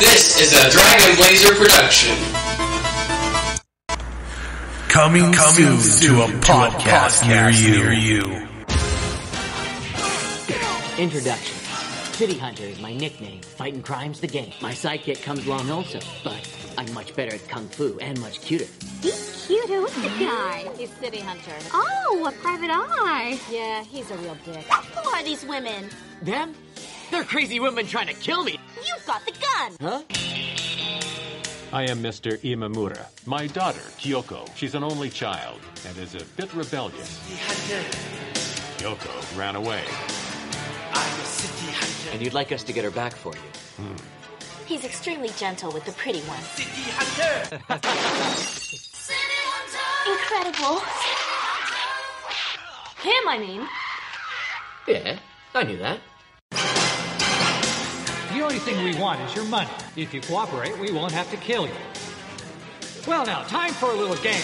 [0.00, 2.16] This is a Dragon Blazer production.
[4.88, 8.22] Coming, Coming soon, to a podcast, near you.
[11.02, 11.56] Introduction.
[12.12, 13.40] City Hunter is my nickname.
[13.42, 14.52] Fighting crime's the game.
[14.60, 18.66] My sidekick comes along also, but I'm much better at kung fu and much cuter.
[19.02, 19.80] He's cuter.
[19.80, 20.70] Who's the guy?
[20.78, 21.56] He's City Hunter.
[21.74, 23.38] Oh, a private eye.
[23.50, 24.64] Yeah, he's a real dick.
[24.64, 25.90] Who are these women?
[26.22, 26.54] Them?
[27.10, 28.57] They're crazy women trying to kill me.
[28.86, 29.72] You've got the gun.
[29.80, 30.02] Huh?
[31.72, 32.38] I am Mr.
[32.38, 33.06] Imamura.
[33.26, 37.18] My daughter, Kyoko, she's an only child and is a bit rebellious.
[38.78, 39.84] Kyoko ran away.
[40.92, 42.10] I'm a City Hunter.
[42.12, 43.84] And you'd like us to get her back for you?
[43.84, 43.96] Hmm.
[44.66, 46.38] He's extremely gentle with the pretty one.
[50.08, 50.80] Incredible.
[53.02, 53.66] Him, I mean.
[54.86, 55.18] Yeah,
[55.54, 56.00] I knew that.
[58.38, 59.68] The only thing we want is your money.
[59.96, 61.72] If you cooperate, we won't have to kill you.
[63.04, 64.40] Well, now, time for a little game.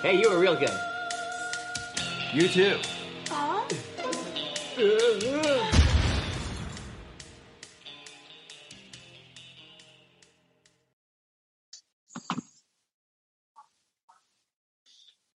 [0.00, 0.89] Hey, you were real good.
[2.32, 2.78] You too.
[3.32, 3.66] Aw.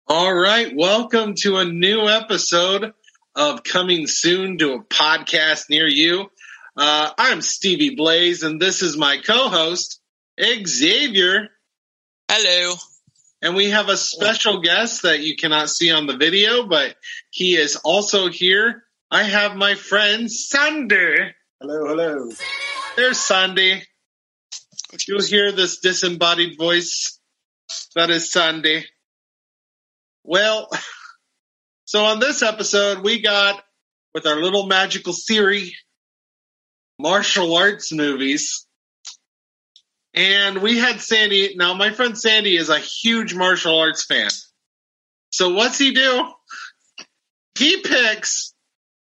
[0.08, 2.94] All right, welcome to a new episode
[3.34, 6.30] of Coming Soon to a podcast near you.
[6.78, 10.00] Uh, I'm Stevie Blaze, and this is my co-host
[10.40, 11.50] Xavier,
[12.30, 12.76] Hello.
[13.44, 16.96] And we have a special guest that you cannot see on the video, but
[17.30, 18.86] he is also here.
[19.12, 21.36] I have my friend Sander.
[21.60, 22.30] Hello, hello.
[22.96, 23.84] There's Sandy.
[25.06, 27.20] You'll hear this disembodied voice.
[27.96, 28.86] That is Sandy.
[30.24, 30.70] Well,
[31.86, 33.62] so on this episode, we got
[34.14, 35.76] with our little magical Siri
[36.98, 38.66] martial arts movies.
[40.14, 41.56] And we had Sandy.
[41.56, 44.30] Now, my friend Sandy is a huge martial arts fan.
[45.32, 46.30] So, what's he do?
[47.58, 48.54] He picks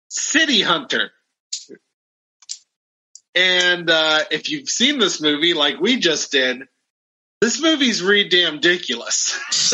[0.10, 1.12] City Hunter.
[3.34, 6.64] And uh, if you've seen this movie, like we just did,
[7.40, 9.34] this movie's re damn ridiculous.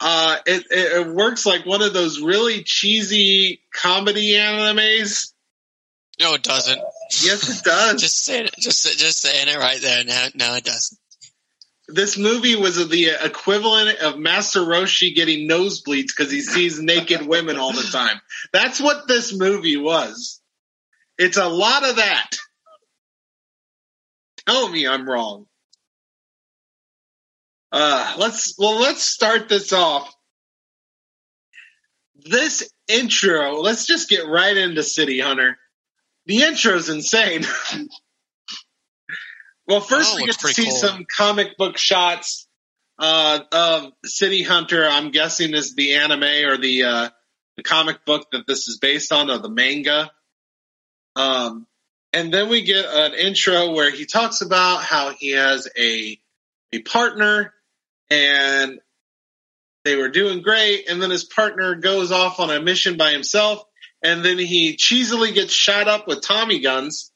[0.00, 5.32] uh, it, it, it works like one of those really cheesy comedy animes.
[6.20, 6.80] No, it doesn't.
[7.22, 8.00] Yes, it does.
[8.00, 8.54] Just say it.
[8.58, 10.04] Just just saying it right there.
[10.04, 10.98] No, no, it doesn't.
[11.88, 17.56] this movie was the equivalent of Master Roshi getting nosebleeds because he sees naked women
[17.56, 18.20] all the time.
[18.52, 20.40] That's what this movie was.
[21.16, 22.30] It's a lot of that.
[24.46, 25.46] Tell me I'm wrong.
[27.72, 30.14] Uh, let's well, let's start this off.
[32.16, 35.58] This intro, let's just get right into City Hunter.
[36.28, 37.44] The intro's insane.
[39.66, 40.72] well, first Oh, we get to see cool.
[40.72, 42.46] some comic book shots
[42.98, 44.86] uh, of City Hunter.
[44.86, 47.08] I'm guessing is the anime or the uh,
[47.56, 50.10] the comic book that this is based on, or the manga.
[51.16, 51.66] Um,
[52.12, 56.20] and then we get an intro where he talks about how he has a
[56.72, 57.54] a partner
[58.10, 58.78] and
[59.84, 63.64] they were doing great and then his partner goes off on a mission by himself
[64.02, 67.12] and then he cheesily gets shot up with tommy guns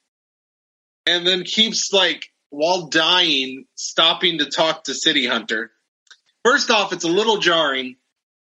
[1.06, 5.70] and then keeps like while dying stopping to talk to city hunter
[6.44, 7.96] first off it's a little jarring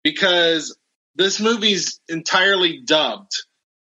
[0.03, 0.77] because
[1.15, 3.31] this movie's entirely dubbed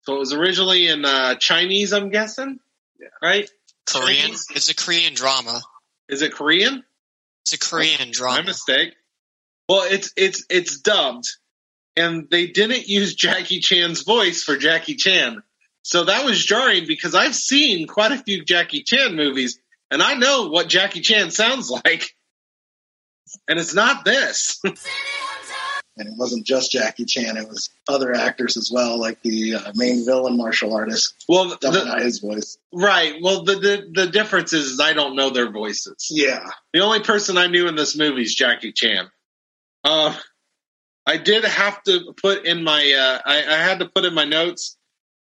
[0.02, 2.58] so it was originally in uh, chinese i'm guessing
[3.22, 3.50] right
[3.88, 4.32] Korean.
[4.32, 5.60] It's a Korean drama.
[6.08, 6.82] is it korean
[7.42, 8.38] It's a Korean My drama.
[8.38, 8.94] My mistake.
[9.68, 11.28] Well, it's it's it's dubbed,
[11.96, 15.42] and they didn't use Jackie Chan's voice for Jackie Chan,
[15.82, 19.58] so that was jarring because I've seen quite a few Jackie Chan movies,
[19.90, 22.10] and I know what Jackie Chan sounds like,
[23.48, 24.60] and it's not this.
[25.98, 29.72] And it wasn't just Jackie Chan; it was other actors as well, like the uh,
[29.76, 31.24] main villain martial artist.
[31.26, 32.58] well, the, his voice.
[32.70, 33.14] right.
[33.22, 36.08] Well, the, the the difference is, is I don't know their voices.
[36.10, 36.44] Yeah,
[36.74, 39.10] The only person I knew in this movie is Jackie Chan.
[39.84, 40.14] Uh,
[41.06, 44.24] I did have to put in my, uh, I, I had to put in my
[44.24, 44.76] notes.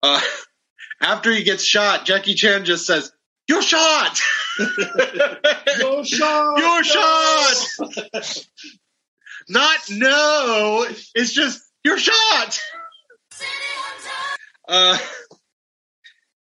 [0.03, 0.21] Uh,
[1.01, 3.11] after he gets shot, Jackie Chan just says,
[3.49, 4.21] "You're shot!
[4.59, 6.59] You're shot!
[6.59, 8.45] You're shot!"
[9.49, 10.87] not no.
[11.15, 12.61] It's just you're shot.
[14.69, 14.97] Uh,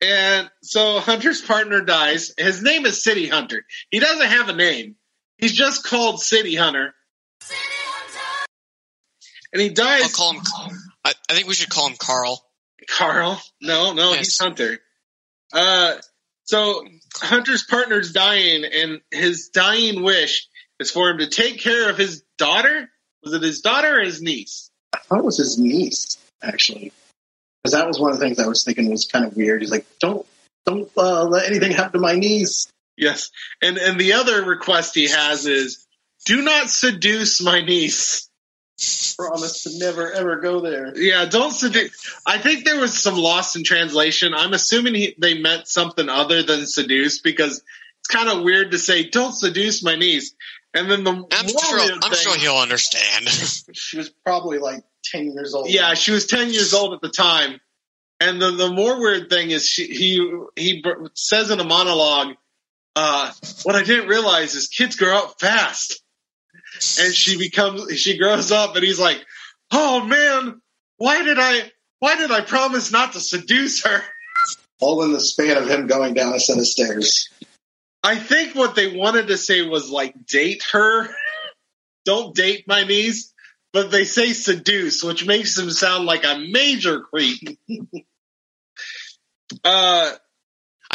[0.01, 2.31] and so Hunter's partner dies.
[2.37, 3.65] His name is City Hunter.
[3.91, 4.95] He doesn't have a name.
[5.37, 6.95] He's just called City Hunter.
[9.55, 10.03] And he dies.
[10.03, 10.41] I'll call him.
[11.05, 12.43] I, I think we should call him Carl.
[12.89, 13.41] Carl?
[13.61, 14.19] No, no, Yes.
[14.25, 14.79] he's Hunter.
[15.53, 15.93] Uh,
[16.43, 16.85] so
[17.15, 20.49] Hunter's partner's dying, and his dying wish
[20.81, 22.89] is for him to take care of his daughter.
[23.23, 24.69] Was it his daughter or his niece?
[24.93, 26.91] I thought it was his niece, actually.
[27.63, 29.61] Because that was one of the things I was thinking was kind of weird.
[29.61, 30.25] He's like, don't
[30.65, 32.67] don't uh, let anything happen to my niece.
[32.97, 33.31] Yes.
[33.61, 35.87] And and the other request he has is,
[36.25, 38.24] do not seduce my niece.
[39.17, 40.91] Promise to never ever go there.
[40.97, 41.91] Yeah, don't seduce.
[42.25, 44.33] I think there was some loss in translation.
[44.33, 47.63] I'm assuming he, they meant something other than seduce because
[47.99, 50.35] it's kind of weird to say, don't seduce my niece.
[50.73, 51.25] And then the I'm more
[51.63, 51.79] sure.
[51.93, 53.27] I'm thing- sure he'll understand.
[53.73, 55.69] She was probably like ten years old.
[55.69, 57.59] Yeah, she was 10 years old at the time.
[58.19, 60.83] And the, the more weird thing is she, he, he
[61.13, 62.35] says in a monologue,
[62.95, 63.31] uh,
[63.63, 66.01] what I didn't realize is kids grow up fast.
[66.99, 69.23] And she becomes, she grows up and he's like,
[69.71, 70.61] oh man,
[70.97, 74.03] why did I, why did I promise not to seduce her?
[74.79, 77.29] all in the span of him going down a set of stairs.
[78.03, 81.09] I think what they wanted to say was like date her.
[82.05, 83.31] Don't date my niece.
[83.73, 87.59] But they say seduce, which makes him sound like a major creep.
[89.65, 90.11] uh,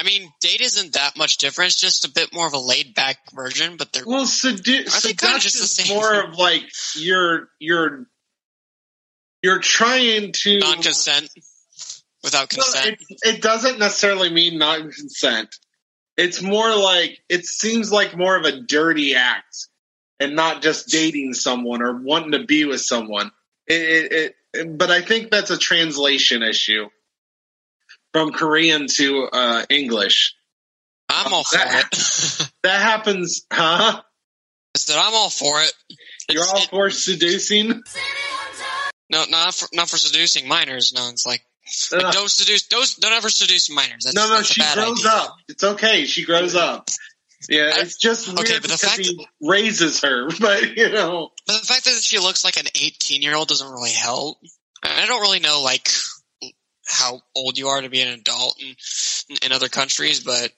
[0.01, 1.73] I mean, date isn't that much different.
[1.73, 5.63] It's just a bit more of a laid back version, but they're well, kinda seduction
[5.63, 6.63] is more of like
[6.95, 8.07] you're you're
[9.43, 11.29] you're trying to non consent
[12.25, 12.97] without consent.
[13.11, 15.55] it, it doesn't necessarily mean non-consent.
[16.17, 19.69] It's more like it seems like more of a dirty act,
[20.19, 23.33] and not just dating someone or wanting to be with someone.
[23.67, 26.89] It, it, but I think that's a translation issue
[28.13, 30.35] from Korean to uh, English.
[31.09, 32.51] I'm all for that- it.
[32.63, 34.01] That happens, huh?
[34.03, 35.73] I said I'm all for it.
[36.29, 37.83] You're It's- all it- for seducing.
[39.11, 40.93] no, not for not for seducing minors.
[40.95, 41.43] No, it's like
[41.93, 42.13] Ugh.
[42.13, 42.67] don't seduce.
[42.69, 44.05] Don't don't ever seduce minors.
[44.05, 45.11] That's, no, no, she grows idea.
[45.11, 45.37] up.
[45.49, 46.05] It's okay.
[46.05, 46.89] She grows up.
[47.49, 50.29] Yeah, I- it's just weird okay, but the fact he raises her.
[50.41, 53.69] But you know, But the fact that she looks like an 18 year old doesn't
[53.71, 54.39] really help.
[54.83, 55.89] I don't really know like
[56.91, 58.75] how old you are to be an adult in,
[59.43, 60.51] in other countries, but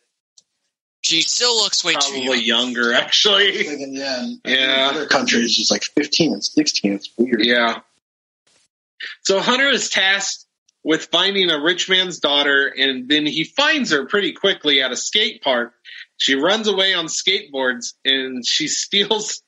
[1.02, 2.38] she still looks way too young.
[2.74, 3.64] younger actually.
[3.64, 4.88] Thinking, yeah, and Yeah.
[4.90, 6.94] in other countries, she's like fifteen and sixteen.
[6.94, 7.44] It's weird.
[7.44, 7.80] Yeah.
[9.22, 10.46] So Hunter is tasked
[10.84, 14.96] with finding a rich man's daughter, and then he finds her pretty quickly at a
[14.96, 15.74] skate park.
[16.16, 19.42] She runs away on skateboards and she steals.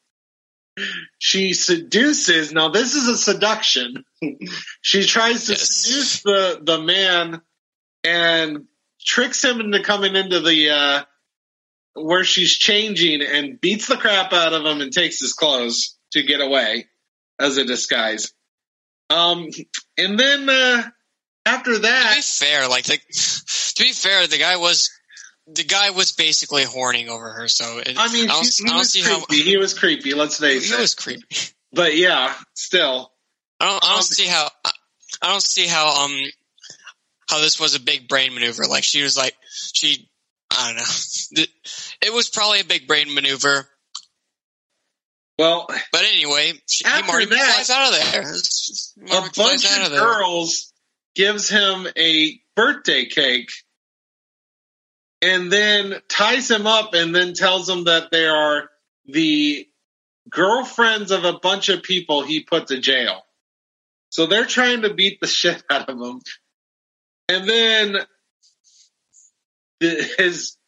[1.18, 2.52] She seduces.
[2.52, 4.04] Now this is a seduction.
[4.82, 5.70] she tries to Yes.
[5.70, 7.40] seduce the the man
[8.02, 8.66] and
[9.04, 11.04] tricks him into coming into the uh,
[11.94, 16.22] where she's changing and beats the crap out of him and takes his clothes to
[16.22, 16.86] get away
[17.38, 18.32] as a disguise.
[19.10, 19.48] Um,
[19.96, 20.82] and then uh,
[21.46, 22.96] after that, To be fair, like the,
[23.76, 24.90] to be fair, the guy was
[25.46, 27.48] the guy was basically horning over her.
[27.48, 29.20] So it, I mean, I I he don't was see creepy.
[29.20, 30.14] how He was creepy.
[30.14, 30.80] Let's face he it.
[30.80, 31.24] was creepy.
[31.72, 33.10] But yeah, still,
[33.60, 34.48] I don't, I don't Um, see how
[35.22, 36.18] I don't see how um
[37.28, 38.64] how this was a big brain maneuver.
[38.66, 39.34] Like she was like
[39.74, 40.08] she
[40.50, 41.44] I don't know.
[42.02, 43.66] It, was probably a big brain maneuver.
[45.38, 48.22] well, But anyway, she, he After Marty that, flies out of there.
[48.22, 50.00] Just- a bunch of there.
[50.00, 50.72] girls
[51.14, 53.50] gives him a birthday cake
[55.24, 58.68] and then ties him up and then tells him that they are
[59.06, 59.66] the
[60.28, 63.22] girlfriends of a bunch of people he put to jail.
[64.10, 66.20] So they're trying to beat the shit out of him.
[67.30, 67.96] And then
[69.80, 70.58] his,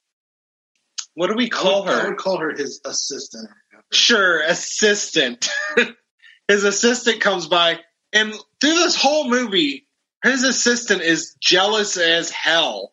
[1.12, 1.92] what do we I call her?
[1.92, 3.50] I would call her his assistant.
[3.92, 5.50] Sure, assistant.
[6.48, 7.80] his assistant comes by,
[8.14, 9.86] and through this whole movie,
[10.24, 12.92] his assistant is jealous as hell.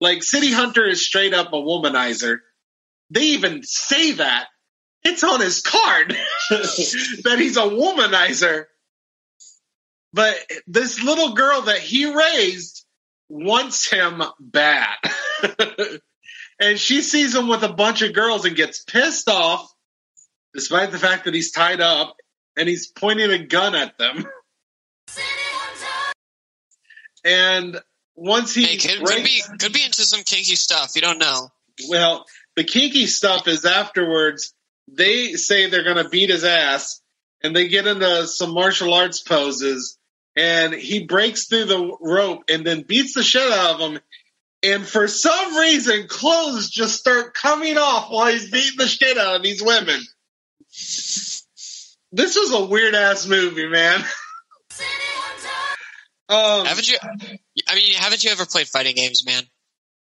[0.00, 2.38] Like City Hunter is straight up a womanizer.
[3.10, 4.48] They even say that.
[5.04, 6.16] It's on his card
[6.50, 8.64] that he's a womanizer.
[10.12, 10.36] But
[10.66, 12.84] this little girl that he raised
[13.28, 14.96] wants him bad.
[16.60, 19.72] and she sees him with a bunch of girls and gets pissed off
[20.54, 22.16] despite the fact that he's tied up
[22.56, 24.26] and he's pointing a gun at them.
[27.26, 27.80] And
[28.16, 30.92] once he Hey, could, could be could be into some kinky stuff.
[30.94, 31.50] You don't know.
[31.88, 32.24] well,
[32.56, 34.54] the kinky stuff is afterwards.
[34.88, 37.00] They say they're going to beat his ass,
[37.42, 39.98] and they get into some martial arts poses,
[40.36, 44.00] and he breaks through the rope and then beats the shit out of him.
[44.62, 49.36] And for some reason, clothes just start coming off while he's beating the shit out
[49.36, 50.00] of these women.
[52.12, 54.02] This was a weird ass movie, man.
[56.28, 56.98] um, Haven't you?
[57.68, 59.42] I mean, haven't you ever played fighting games, man?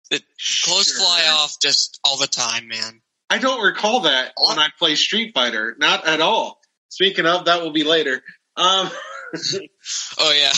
[0.10, 0.22] The
[0.64, 0.98] clothes Sure.
[0.98, 3.02] fly off just all the time, man.
[3.30, 6.60] I don't recall that when I play Street Fighter, not at all.
[6.90, 8.22] Speaking of, that will be later.
[8.58, 8.90] Um,
[10.20, 10.52] Oh yeah.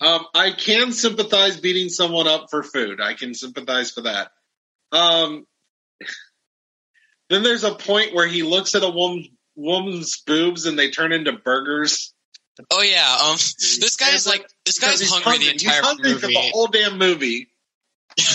[0.00, 3.00] um, I can sympathize beating someone up for food.
[3.00, 4.32] I can sympathize for that.
[4.90, 5.46] Um,
[7.30, 11.12] then there's a point where he looks at a woman, woman's boobs and they turn
[11.12, 12.12] into burgers.
[12.70, 13.16] Oh yeah.
[13.24, 16.50] Um, this guy's And, like this guy's he's hungry, the He's entire hungry for the
[16.52, 17.48] whole damn movie.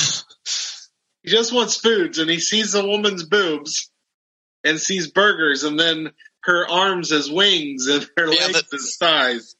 [1.25, 3.89] He just wants foods, and he sees a woman's boobs
[4.65, 6.11] and sees burgers, and then
[6.43, 9.55] her arms as wings and her Yeah, legs the- as thighs.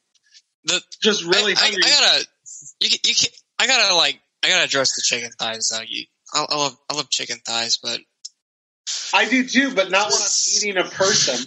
[0.64, 1.82] the Just really I, I, hungry.
[1.86, 2.26] I gotta,
[2.80, 5.70] you, you can, I gotta like, I gotta address the chicken thighs.
[5.72, 5.80] though.
[5.88, 6.04] you,
[6.34, 7.98] I, I love, I love chicken thighs, but
[9.14, 11.46] I do too, but not when I'm eating a person.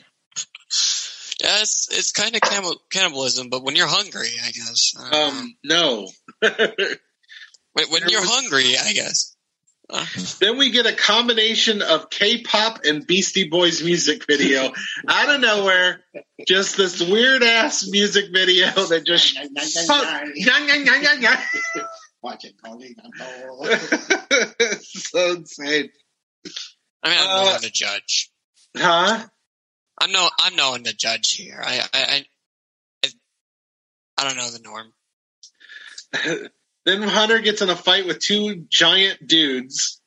[1.41, 3.49] yeah, it's it's kind of cannibal, cannibalism.
[3.49, 4.93] But when you're hungry, I guess.
[4.99, 5.27] I don't know.
[5.39, 6.09] Um, no.
[7.75, 9.33] Wait, when you're was- hungry, I guess.
[9.89, 10.05] Uh,
[10.41, 14.73] then we get a combination of K-pop and Beastie Boys music video
[15.07, 16.03] out of nowhere.
[16.45, 19.37] Just this weird ass music video that just
[22.21, 22.55] Watch it.
[24.59, 25.89] It's so insane.
[27.01, 28.29] I mean, I'm Uh, no one to judge.
[28.75, 29.25] Huh?
[29.99, 31.61] I'm no, I'm no one to judge here.
[31.63, 32.25] I, I, I,
[33.03, 33.09] I,
[34.17, 34.93] I don't know the norm.
[36.85, 40.01] then Hunter gets in a fight with two giant dudes,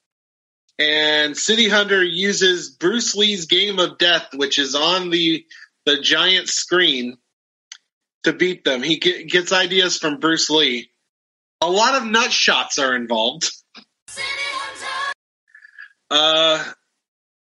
[0.79, 5.45] and City Hunter uses Bruce Lee's Game of Death, which is on the
[5.87, 7.17] the giant screen,
[8.25, 8.83] to beat them.
[8.83, 10.91] He get, gets ideas from Bruce Lee.
[11.61, 13.51] A lot of nut shots are involved.
[16.11, 16.65] Uh,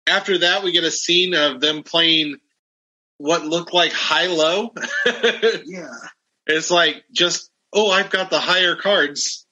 [0.06, 2.36] after that, we get a scene of them playing
[3.18, 4.72] what looked like high low.
[5.64, 5.88] yeah.
[6.46, 9.46] It's like just oh, I've got the higher cards,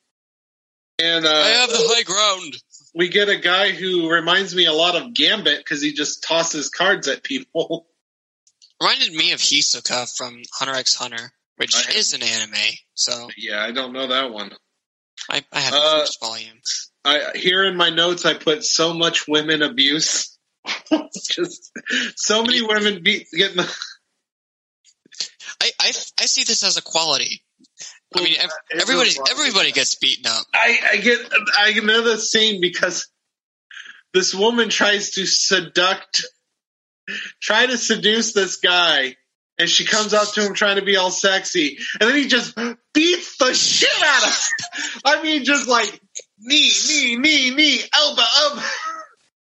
[0.99, 2.57] and uh, I have the high ground.
[2.95, 6.69] we get a guy who reminds me a lot of Gambit because he just tosses
[6.69, 7.87] cards at people.
[8.81, 12.55] Reminded me of Hisoka from Hunter x Hunter, which I- is an anime.
[12.95, 14.53] So yeah, I don't know that one.
[15.31, 16.61] I, I have Uh, the first volume.
[17.05, 20.34] I here in my notes I put so much women abuse.
[21.15, 21.73] just
[22.17, 23.57] so many women be, getting.
[23.57, 23.77] The,
[25.63, 27.43] I, I, I see this as a quality.
[28.17, 28.37] I mean,
[28.71, 30.47] everybody everybody gets beaten up.
[30.55, 31.19] I, I get
[31.59, 33.09] I know the scene because
[34.13, 36.23] this woman tries to seduct,
[37.43, 39.17] try to seduce this guy,
[39.59, 42.57] and she comes up to him trying to be all sexy, and then he just
[42.93, 45.01] beats the shit out of her.
[45.05, 46.01] I mean, just like
[46.39, 48.63] knee, knee, knee, knee, elbow, elbow.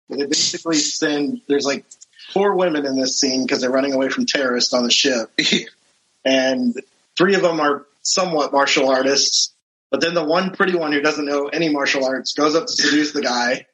[0.10, 1.42] They basically send.
[1.48, 1.86] There's like
[2.34, 5.32] four women in this scene because they're running away from terrorists on the ship,
[6.26, 6.76] and
[7.18, 9.54] three of them are somewhat martial artists.
[9.92, 12.72] But then the one pretty one who doesn't know any martial arts goes up to
[12.72, 13.68] seduce the guy,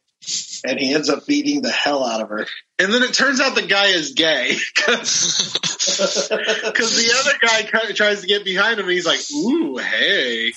[0.65, 2.45] and he ends up beating the hell out of her.
[2.77, 7.95] And then it turns out the guy is gay because the other guy kind of
[7.95, 10.53] tries to get behind him, and he's like, "Ooh, hey."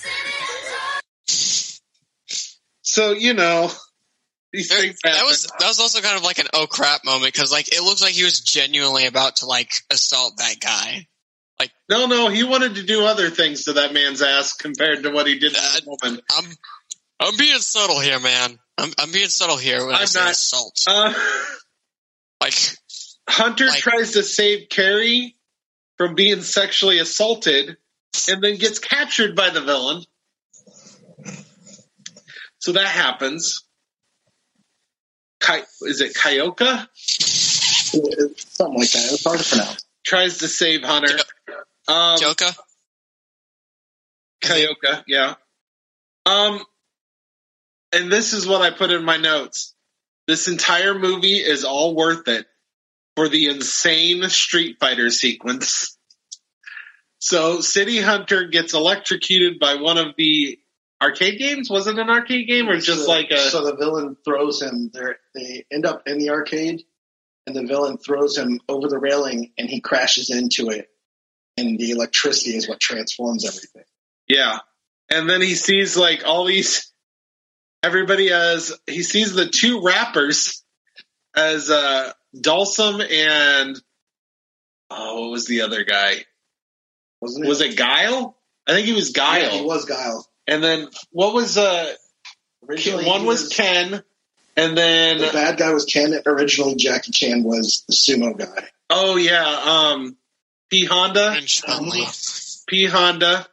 [2.81, 3.71] So you know,
[4.53, 7.33] these There- things that was that was also kind of like an oh crap moment
[7.33, 11.07] because like it looks like he was genuinely about to like assault that guy.
[11.59, 15.09] Like no, no, he wanted to do other things to that man's ass compared to
[15.11, 16.21] what he did to the woman.
[16.31, 16.45] I'm
[17.19, 18.59] I'm being subtle here, man.
[18.77, 20.31] I'm I'm being subtle here when i I'm say not.
[20.31, 20.79] assault.
[20.87, 21.13] Uh,
[22.41, 22.53] Like
[23.29, 25.35] Hunter Like- tries to save Carrie
[25.97, 27.77] from being sexually assaulted
[28.29, 30.03] and then gets captured by the villain.
[32.59, 33.63] So that happens.
[35.43, 36.87] Kai, is it Kyoka?
[36.95, 39.11] Something like that.
[39.11, 39.85] It's hard to pronounce.
[40.05, 41.19] Tries to save Hunter.
[41.87, 42.55] Um, Joka.
[44.41, 45.35] Kyoka, yeah.
[46.25, 46.63] Um,
[47.91, 49.75] and this is what I put in my notes.
[50.27, 52.45] This entire movie is all worth it
[53.17, 55.97] for the insane Street Fighter sequence.
[57.19, 60.57] So City Hunter gets electrocuted by one of the
[61.03, 61.69] arcade games.
[61.69, 63.37] Was it an arcade game or just so, like a?
[63.37, 64.89] So the villain throws him.
[64.93, 66.83] There, they end up in the arcade,
[67.45, 70.89] and the villain throws him over the railing, and he crashes into it.
[71.57, 73.83] And the electricity is what transforms everything.
[74.27, 74.59] Yeah.
[75.11, 76.91] And then he sees like all these
[77.83, 80.63] everybody as he sees the two rappers
[81.35, 83.79] as uh Dhalsim and
[84.89, 86.25] oh, what was the other guy?
[87.21, 88.35] Wasn't Was it Guile?
[88.65, 89.41] I think he was Guile.
[89.41, 90.25] Yeah, he was Guile.
[90.47, 91.93] And then what was uh?
[92.67, 94.03] Originally, one he was Ken,
[94.55, 96.13] and then the bad guy was Ken.
[96.25, 98.67] Originally, Jackie Chan was the sumo guy.
[98.89, 100.15] oh yeah, um,
[100.69, 102.05] P Honda, And Chun-Li.
[102.67, 103.45] P Honda,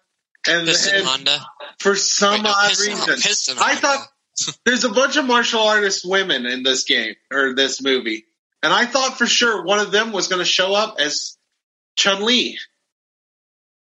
[0.48, 1.40] and Piston then Honda.
[1.80, 3.80] for some Wait, no, odd Piston- reason, Piston I Honda.
[3.80, 4.08] thought
[4.64, 8.26] there's a bunch of martial artist women in this game or this movie,
[8.62, 11.36] and I thought for sure one of them was going to show up as
[11.96, 12.58] Chun Li.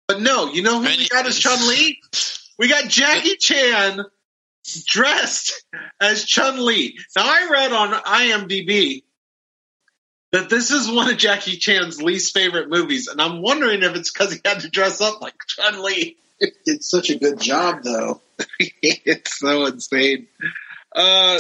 [0.10, 2.00] But no, you know who we got as Chun Li?
[2.58, 4.06] We got Jackie Chan
[4.86, 5.64] dressed
[6.00, 6.98] as Chun Li.
[7.16, 9.04] Now I read on IMDb
[10.32, 14.12] that this is one of Jackie Chan's least favorite movies, and I'm wondering if it's
[14.12, 16.18] because he had to dress up like Chun Li.
[16.66, 18.22] Did such a good job, though.
[18.60, 20.28] it's so insane.
[20.94, 21.40] Uh,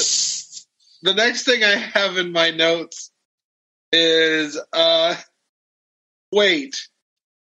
[1.01, 3.11] the next thing I have in my notes
[3.91, 5.15] is uh,
[6.31, 6.87] wait,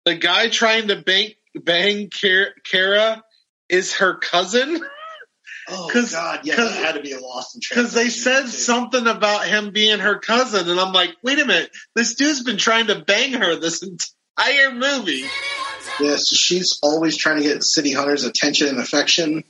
[0.04, 3.24] the guy trying to bang bang Kara
[3.70, 4.84] is her cousin
[5.68, 8.44] Oh 'Cause- God, yeah, 'cause- that had to be a lost in because they said
[8.44, 8.48] too.
[8.50, 12.58] something about him being her cousin, and I'm like, wait a minute, this dude's been
[12.58, 15.26] trying to bang her this entire movie,
[16.00, 19.44] Yeah, so she's always trying to get City Hunter's attention and affection.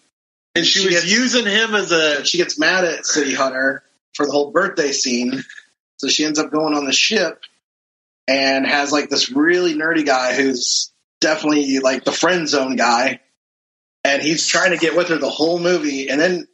[0.56, 3.84] and she, She was gets- using him as a she gets mad at City Hunter
[4.14, 5.44] for the whole birthday scene.
[5.98, 7.42] So she ends up going on the ship
[8.28, 13.20] and has like this really nerdy guy who's definitely like the friend zone guy.
[14.06, 16.10] And he's trying to get with her the whole movie.
[16.10, 16.48] And then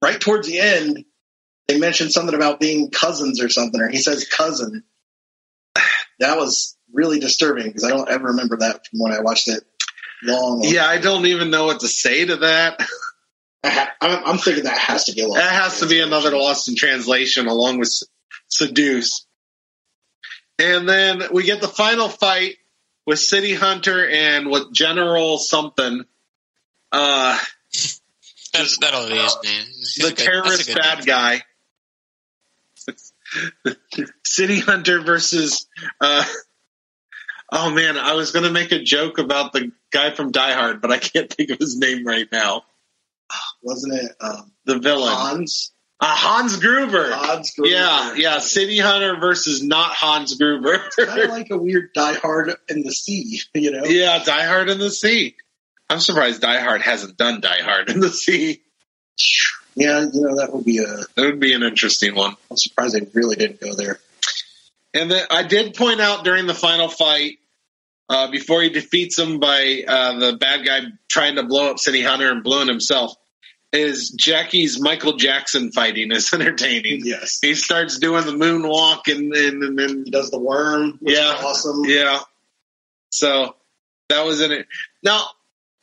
[0.00, 1.04] right towards the end,
[1.66, 4.84] they mention something about being cousins or something, or he says cousin.
[6.20, 9.64] That was really disturbing because I don't ever remember that from when I watched it
[10.22, 10.62] long.
[10.62, 10.86] yeah.
[10.86, 12.80] I don't even know what to say to that.
[13.64, 15.36] Ha- I'm, I'm thinking that has to be a lot.
[15.36, 17.92] That has to be another lost in translation along with
[18.48, 19.24] Seduce.
[20.58, 22.56] And then we get the final fight
[23.06, 26.04] with City Hunter and with General something.
[26.92, 27.38] Uh,
[28.52, 29.64] That's, that'll be his name.
[29.66, 31.06] He's the a good- terrorist bad name.
[31.06, 31.42] guy.
[34.24, 35.66] City Hunter versus.
[36.00, 36.24] Uh,
[37.50, 40.80] oh man, I was going to make a joke about the guy from Die Hard,
[40.82, 42.62] but I can't think of his name right now.
[43.62, 45.72] Wasn't it um, The villain, Hans?
[46.00, 47.10] uh, Hans Gruber.
[47.14, 47.70] Hans Gruber.
[47.70, 48.38] Yeah, yeah.
[48.40, 50.78] City Hunter versus not Hans Gruber.
[50.98, 53.84] kind of like a weird Die Hard in the sea, you know?
[53.84, 55.36] yeah, Die Hard in the Sea.
[55.92, 58.62] I'm surprised Die Hard hasn't done Die Hard in the Sea.
[59.74, 60.86] Yeah, you know that would be a.
[60.86, 62.34] That would be an interesting one.
[62.50, 64.00] I'm surprised they really didn't go there.
[64.94, 67.38] And then I did point out during the final fight,
[68.08, 72.02] uh, before he defeats him by uh, the bad guy trying to blow up City
[72.02, 73.14] Hunter and blowing himself,
[73.72, 77.00] is Jackie's Michael Jackson fighting is entertaining.
[77.04, 80.98] Yes, He starts doing the moonwalk and and, and, and he does the worm.
[81.00, 81.36] Which Yeah.
[81.38, 81.84] is awesome.
[81.86, 82.20] yeah.
[83.10, 83.56] So
[84.10, 84.66] that was in it.
[85.02, 85.26] Now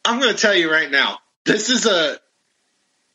[0.06, 2.18] I'm going to tell you right now, this is a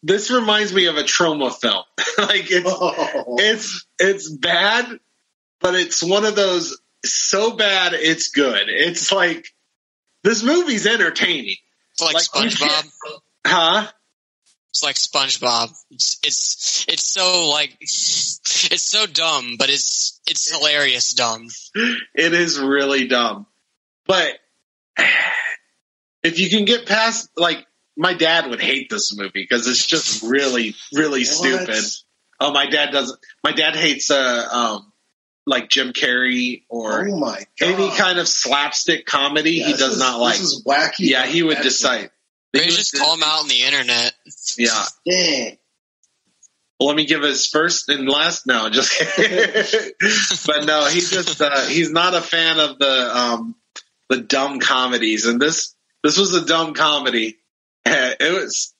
[0.03, 1.83] this reminds me of a Troma film.
[2.18, 4.87] like it's Oh, it's it's bad,
[5.61, 8.68] but it's one of those so bad it's good.
[8.68, 9.47] It's like
[10.23, 11.57] this movie's entertaining,
[11.92, 12.90] It's like, Like, SpongeBob.
[13.47, 13.87] huh?
[14.70, 15.70] It's like SpongeBob.
[15.90, 21.47] It's it's it's so like it's so dumb, but it's it's hilarious dumb.
[22.14, 23.47] It is really dumb,
[24.07, 24.33] but
[26.24, 27.64] if you can get past like
[27.96, 31.26] my dad would hate this movie because it's just really really What?
[31.28, 31.84] stupid.
[32.40, 33.18] Oh, my dad doesn't.
[33.44, 34.92] My dad hates uh um
[35.46, 39.52] like Jim Carrey or oh my any kind of slapstick comedy.
[39.52, 40.38] Yeah, he does is- not like.
[40.38, 40.94] This is wacky.
[41.10, 42.10] Yeah, he would That's- decide.
[42.52, 44.12] Maybe just call him out on the internet.
[44.56, 44.84] Yeah.
[45.08, 45.58] Dang.
[46.78, 48.46] Well, let me give his first and last.
[48.46, 48.92] No, just
[50.46, 53.54] but no, he just uh, he's not a fan of the um
[54.08, 55.74] the dumb comedies, and this
[56.05, 57.38] this was a dumb comedy.
[57.87, 58.73] It was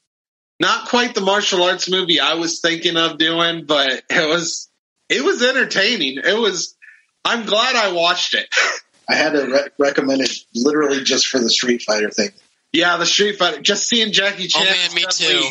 [0.61, 4.71] not quite the martial arts movie I was thinking of doing, but it was
[5.09, 6.19] it was entertaining.
[6.19, 6.77] It was.
[7.25, 8.47] I'm glad I watched it.
[9.09, 12.31] I had to re- recommend it literally just for the Street Fighter thing.
[12.73, 13.61] Yeah, the Street Fighter.
[13.61, 14.67] Just seeing Jackie Chan.
[14.67, 15.43] Oh man, me too.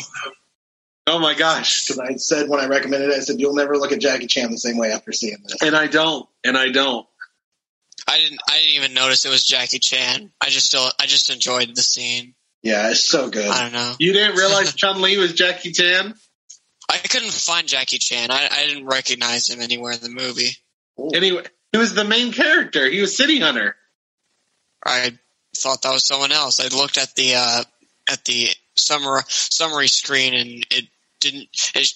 [1.06, 1.86] Oh my gosh.
[1.86, 4.50] Because I said when I recommended it, I said you'll never look at Jackie Chan
[4.50, 5.62] the same way after seeing this.
[5.62, 6.26] And I don't.
[6.42, 7.06] And I don't.
[8.08, 10.30] I didn't I didn't even notice it was Jackie Chan.
[10.40, 12.34] I just still I just enjoyed the scene.
[12.62, 13.46] Yeah, it's so good.
[13.48, 13.92] I don't know.
[13.98, 16.14] You didn't realize Chun Li was Jackie Chan?
[16.90, 18.30] I couldn't find Jackie Chan.
[18.30, 20.50] I, I didn't recognize him anywhere in the movie.
[21.14, 22.88] Anyway, he was the main character.
[22.88, 23.76] He was City Hunter.
[24.84, 25.18] I
[25.56, 26.60] thought that was someone else.
[26.60, 27.64] I looked at the uh,
[28.10, 30.86] at the summary summary screen and it
[31.20, 31.48] didn't.
[31.74, 31.92] It,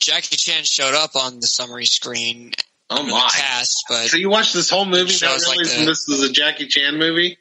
[0.00, 2.52] Jackie Chan showed up on the summary screen,
[2.90, 3.28] Oh or the my!
[3.30, 6.32] cast, but So you watched this whole movie not shows like the- this was a
[6.32, 7.38] Jackie Chan movie?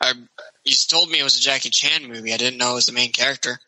[0.00, 0.12] I,
[0.64, 2.32] you told me it was a Jackie Chan movie.
[2.32, 3.58] I didn't know it was the main character.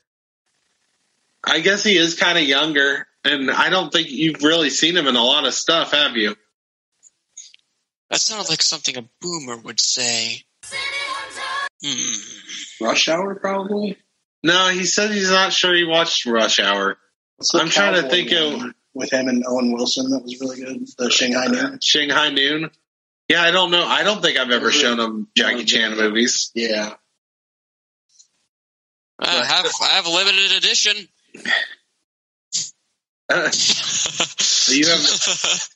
[1.44, 5.06] I guess he is kind of younger, and I don't think you've really seen him
[5.06, 6.36] in a lot of stuff, have you?
[8.10, 10.42] That sounded like something a boomer would say.
[11.84, 12.84] Hmm.
[12.84, 13.96] Rush Hour, probably.
[14.42, 16.98] No, he said he's not sure he watched Rush Hour.
[17.54, 20.10] I'm trying to think of- one with him and Owen Wilson.
[20.10, 20.86] That was really good.
[20.98, 21.78] The Shanghai Noon.
[21.80, 22.70] Shanghai Noon.
[23.28, 23.84] Yeah, I don't know.
[23.84, 26.50] I don't think I've ever shown him Jackie Chan movies.
[26.54, 26.94] Yeah.
[29.20, 30.96] I have I have a limited edition.
[34.68, 35.68] you have.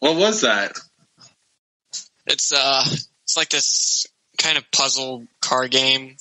[0.00, 0.78] What was that?
[2.26, 2.84] It's uh,
[3.24, 4.06] it's like this
[4.36, 6.16] kind of puzzle car game.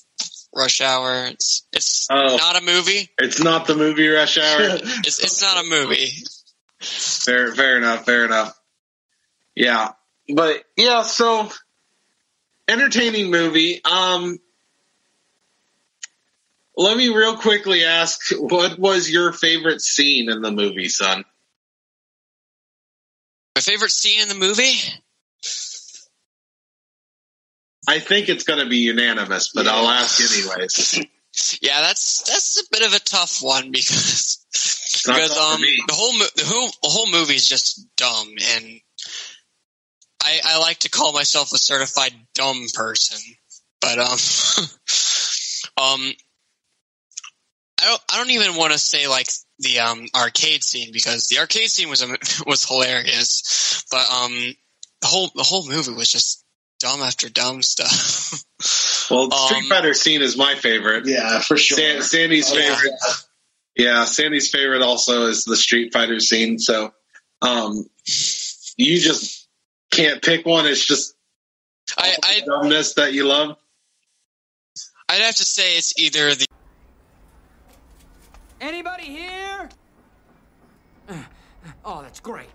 [0.56, 1.26] Rush Hour.
[1.28, 2.38] It's it's Oh.
[2.38, 3.10] not a movie.
[3.20, 4.62] It's not the movie Rush Hour.
[5.06, 6.14] It's it's not a movie.
[6.80, 8.06] fair, fair enough.
[8.06, 8.58] Fair enough.
[9.56, 9.92] Yeah,
[10.34, 11.04] but yeah.
[11.04, 11.50] So
[12.68, 13.84] entertaining movie.
[13.84, 14.40] Um,
[16.78, 21.24] let me real quickly ask, what was your favorite scene in the movie, son?
[23.56, 24.74] My favorite scene in the movie.
[27.88, 31.06] I think it's going to be unanimous, but I'll ask anyways.
[31.62, 34.46] Yeah, that's that's a bit of a tough one because
[35.06, 38.80] because um the whole the whole the whole movie is just dumb and
[40.24, 43.20] I I like to call myself a certified dumb person,
[43.82, 44.18] but um
[45.78, 46.14] um
[47.82, 49.28] I don't I don't even want to say like
[49.60, 52.02] the um arcade scene because the arcade scene was
[52.48, 54.32] was hilarious, but um
[55.02, 56.45] the whole the whole movie was just
[56.80, 58.44] dumb after dumb stuff.
[59.12, 61.06] Well, the Street Um, Fighter scene is my favorite.
[61.06, 61.78] Yeah, for sure.
[61.78, 62.74] San- Sandy's Oh, yeah.
[62.76, 62.94] favorite.
[63.76, 66.58] Yeah, Sandy's favorite also is the Street Fighter scene.
[66.58, 66.92] So,
[67.44, 67.86] um,
[68.78, 69.48] you just
[69.92, 70.66] can't pick one.
[70.66, 71.14] It's just
[72.00, 73.58] I, I dumbness that you love.
[75.08, 76.48] I'd have to say it's either the
[78.60, 79.70] Anybody here?
[81.84, 82.50] Oh, that's great.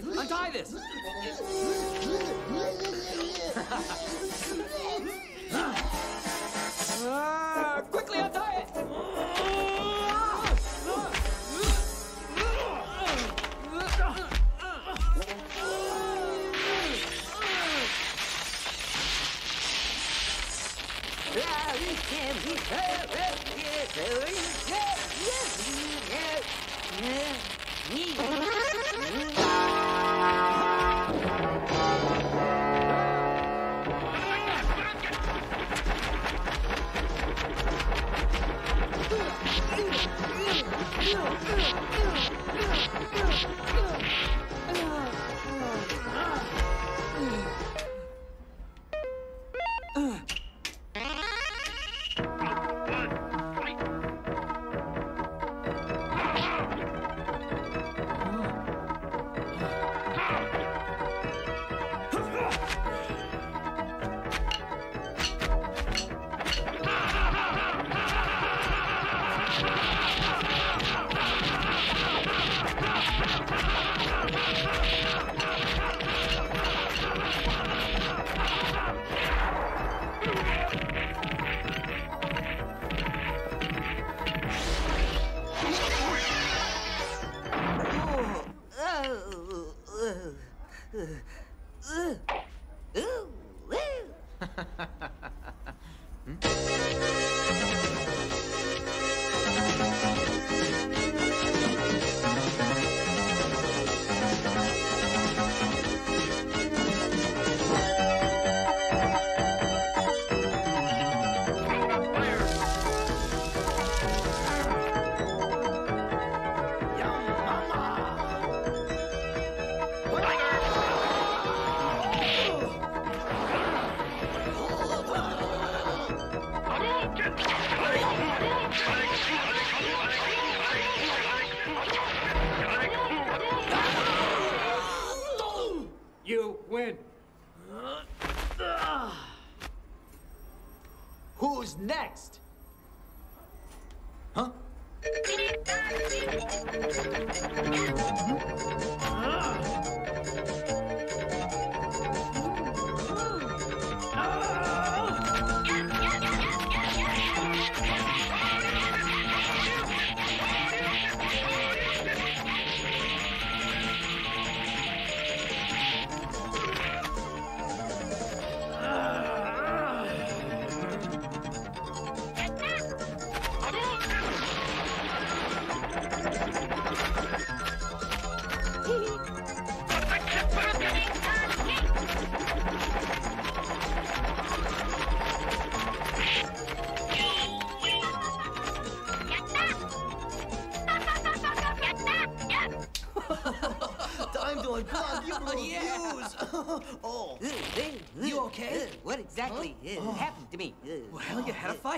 [0.00, 0.74] Quickly, untie this.
[7.04, 8.68] Ah, quickly untie it.
[24.67, 24.67] You
[41.10, 41.77] Huh?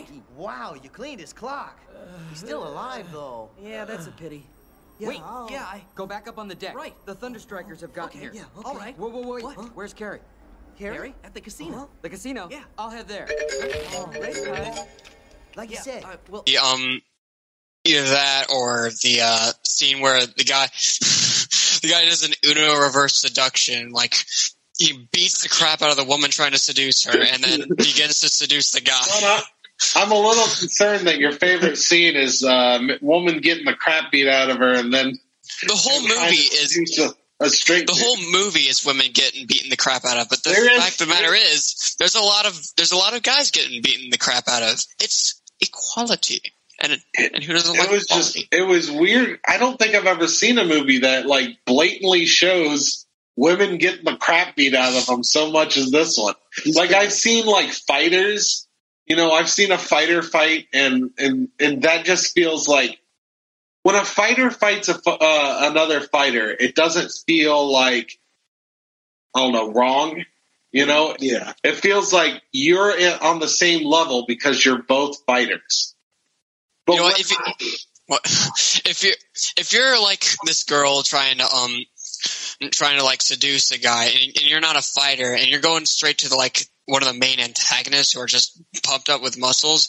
[0.09, 0.37] You had a fight.
[0.37, 1.79] Wow, you cleaned his clock.
[2.31, 3.51] He's still alive, though.
[3.63, 4.47] Yeah, that's a pity.
[4.99, 5.83] Yeah, Wait, I'll- yeah, I...
[5.95, 6.75] Go back up on the deck.
[6.75, 6.95] Right.
[7.07, 8.33] The Thunderstrikers have gotten Okay, here.
[8.35, 8.69] yeah, okay.
[8.69, 8.99] All right.
[8.99, 9.45] Whoa, whoa, wait.
[9.45, 9.75] What?
[9.75, 10.21] Where's Carrie?
[10.79, 11.15] Carrie?
[11.25, 11.89] At the casino.
[12.03, 12.49] The casino?
[12.51, 12.63] Yeah.
[12.79, 13.27] I'll head there.
[13.31, 14.87] Oh, right.
[15.57, 17.01] Like you said, uh, well, The, um,
[17.85, 20.67] either that or the uh, scene where the guy,
[21.83, 24.15] the guy does an Uno reverse seduction, like.
[24.79, 28.21] He beats the crap out of the woman trying to seduce her, and then begins
[28.21, 29.43] to seduce the guy.
[29.95, 33.75] Well, I- I'm a little concerned that your favorite scene is uh, woman getting the
[33.75, 35.19] crap beat out of her, and then
[35.67, 37.87] The whole movie is a, a straight.
[37.87, 38.03] the dude.
[38.03, 40.29] whole movie is women getting beaten the crap out of.
[40.29, 42.97] But the There is- fact of the matter is, there's a lot of there's a
[42.97, 44.81] lot of guys getting beaten the crap out of.
[45.01, 46.41] It's equality,
[46.81, 48.41] and and who doesn't it like was equality?
[48.43, 49.41] just it was weird.
[49.47, 54.17] I don't think I've ever seen a movie that like blatantly shows women getting the
[54.17, 56.35] crap beat out of them so much as this one.
[56.75, 58.67] Like I've seen like fighters,
[59.11, 63.01] you know, I've seen a fighter fight, and and and that just feels like
[63.83, 68.17] when a fighter fights a, uh, another fighter, it doesn't feel like
[69.35, 70.25] I don't know wrong.
[70.71, 71.55] You know, Yeah.
[71.65, 75.97] it feels like you're on the same level because you're both fighters.
[76.87, 77.37] But You know what, if you,
[78.07, 78.21] what,
[78.87, 79.15] if you're
[79.57, 81.77] if you're like this girl trying to um
[82.71, 85.85] trying to like seduce a guy and, and you're not a fighter and you're going
[85.85, 89.39] straight to the like one of the main antagonists who are just pumped up with
[89.39, 89.89] muscles,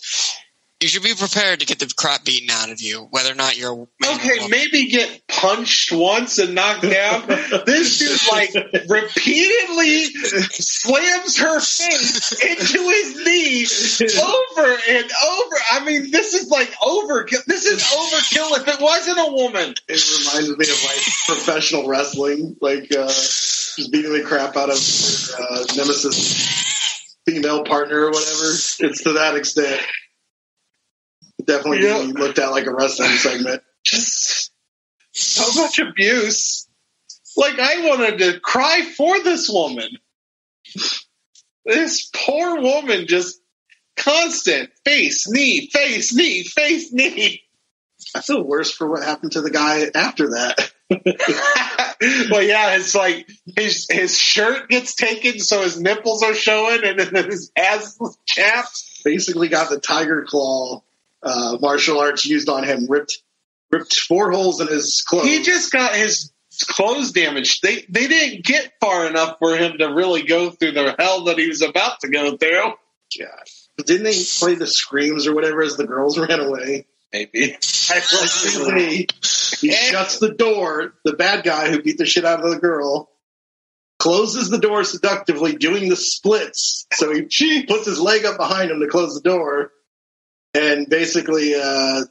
[0.81, 3.55] you should be prepared to get the crap beaten out of you, whether or not
[3.55, 4.49] you're man Okay, woman.
[4.49, 7.27] maybe get punched once and knocked down.
[7.67, 8.51] this dude like
[8.89, 10.05] repeatedly
[10.49, 15.55] slams her face into his knee over and over.
[15.71, 17.45] I mean, this is like overkill.
[17.45, 19.75] This is overkill if it wasn't a woman.
[19.87, 24.77] It reminds me of like professional wrestling, like uh, just beating the crap out of
[24.77, 26.70] uh, nemesis
[27.25, 28.49] female partner or whatever.
[28.79, 29.81] It's to that extent.
[31.45, 31.97] Definitely Yeah.
[31.97, 33.63] looked at like a wrestling segment.
[33.83, 34.51] Just
[35.13, 36.67] so much abuse.
[37.35, 39.89] Like I wanted to cry for this woman.
[41.65, 43.39] This poor woman just
[43.95, 47.41] constant face, knee, face, knee, face, knee.
[48.15, 50.70] I feel worse for what happened to the guy after that.
[52.31, 56.99] well, yeah, it's like his his shirt gets taken, so his nipples are showing, and
[56.99, 59.01] then his ass chaps.
[59.03, 60.83] Basically, got the tiger claw
[61.23, 63.21] uh, martial arts used on him, ripped
[63.71, 65.25] ripped four holes in his clothes.
[65.25, 66.31] He just got his
[66.67, 67.61] clothes damaged.
[67.63, 71.37] They they didn't get far enough for him to really go through the hell that
[71.37, 72.73] he was about to go through.
[73.19, 73.85] God.
[73.85, 76.85] Didn't they play the screams or whatever as the girls ran away?
[77.13, 77.57] Maybe.
[78.79, 79.07] He,
[79.59, 80.93] he shuts the door.
[81.03, 83.09] The bad guy who beat the shit out of the girl
[83.99, 86.87] closes the door seductively, doing the splits.
[86.93, 89.71] So he she puts his leg up behind him to close the door,
[90.53, 92.01] and basically uh,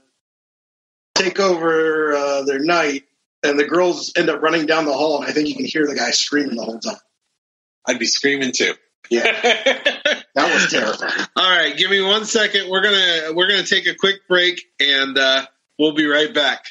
[1.15, 3.05] take over uh, their night.
[3.43, 5.87] And the girls end up running down the hall, and I think you can hear
[5.87, 6.99] the guy screaming the whole time.
[7.89, 8.75] I'd be screaming too.
[9.09, 9.23] Yeah,
[10.35, 11.27] that was terrifying.
[11.37, 12.69] All right, give me one second.
[12.71, 15.47] We're gonna we're gonna take a quick break, and uh,
[15.79, 16.65] we'll be right back.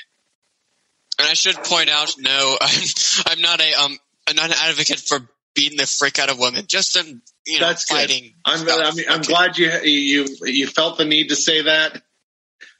[1.18, 2.84] And I should point out, no, I'm
[3.28, 5.20] I'm not a um I'm not an advocate for
[5.56, 6.66] beating the frick out of women.
[6.68, 8.34] Just in you know That's fighting.
[8.46, 8.62] I'm.
[8.70, 9.28] I mean, I'm Okay.
[9.28, 12.02] glad you you you felt the need to say that.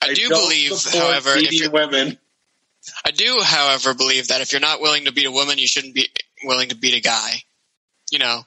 [0.02, 2.18] I do don't believe, however, if beating you're, women.
[3.06, 5.94] I do, however, believe that if you're not willing to beat a woman, you shouldn't
[5.94, 6.08] be
[6.46, 7.42] willing to beat a guy.
[8.10, 8.44] You know,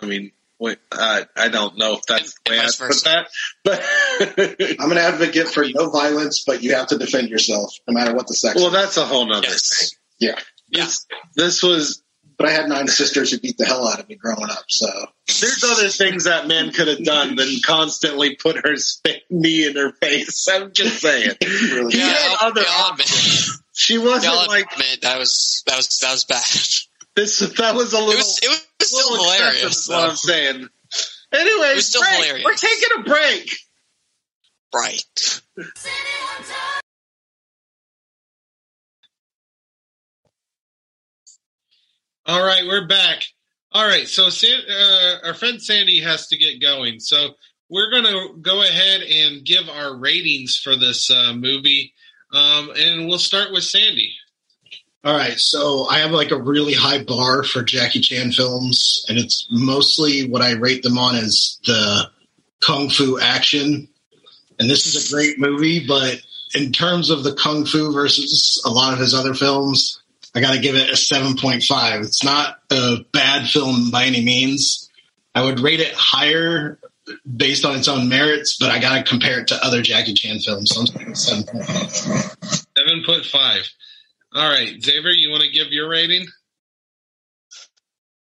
[0.00, 3.28] I mean, wait, uh, I don't know if that's the And- way I put that,
[3.64, 8.14] but I'm an advocate for no violence, but you have to defend yourself, no matter
[8.14, 8.56] what the sex.
[8.56, 8.72] well, is.
[8.72, 9.78] that's a whole nother Yes.
[9.78, 9.88] thing.
[10.18, 10.38] yeah.
[10.70, 10.88] yeah.
[11.34, 12.02] This was
[12.38, 14.86] But I had nine sisters who beat the hell out of me growing up, so
[15.40, 19.74] there's other things that man could have done than constantly put her sp- knee in
[19.76, 20.46] her face.
[20.48, 21.30] I'm just saying.
[21.44, 21.92] really.
[21.92, 22.96] He Yeah, had I'll, other yeah, I'll
[23.74, 26.44] She wasn't I'll like admit that was that was that was bad.
[27.16, 27.38] This.
[27.40, 28.12] That was a little.
[28.12, 29.76] It was it was still little hilarious.
[29.78, 30.68] is what I'm saying.
[31.32, 32.14] Anyways, It was still break.
[32.14, 32.44] hilarious.
[32.44, 33.56] We're taking a break.
[34.74, 35.40] Right.
[42.26, 43.22] All right, we're back.
[43.72, 47.30] All right, so San, uh, our friend Sandy has to get going, so
[47.68, 51.92] we're going to go ahead and give our ratings for this uh, movie,
[52.32, 54.14] um, and we'll start with Sandy.
[55.04, 59.18] All right, so I have like a really high bar for Jackie Chan films, and
[59.18, 62.10] it's mostly what I rate them on is the
[62.60, 63.86] kung fu action.
[64.58, 66.20] And this is a great movie, but
[66.54, 70.02] in terms of the kung fu versus a lot of his other films,
[70.34, 72.04] I got to give it a 7.5.
[72.04, 74.90] It's not a bad film by any means.
[75.34, 76.80] I would rate it higher
[77.36, 80.40] based on its own merits, but I got to compare it to other Jackie Chan
[80.40, 80.74] films.
[80.74, 83.68] So I'm saying 7.5.
[84.36, 84.44] Seven point five.
[84.44, 86.26] All right, Xavier, you want to give your rating?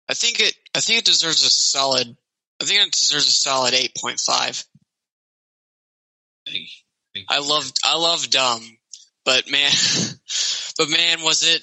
[0.09, 0.55] I think it.
[0.75, 2.17] I think it deserves a solid.
[2.61, 4.65] I think it deserves a solid eight point five.
[7.29, 7.79] I loved.
[7.85, 8.79] I love Dumb,
[9.25, 9.71] but man,
[10.79, 11.63] but man, was it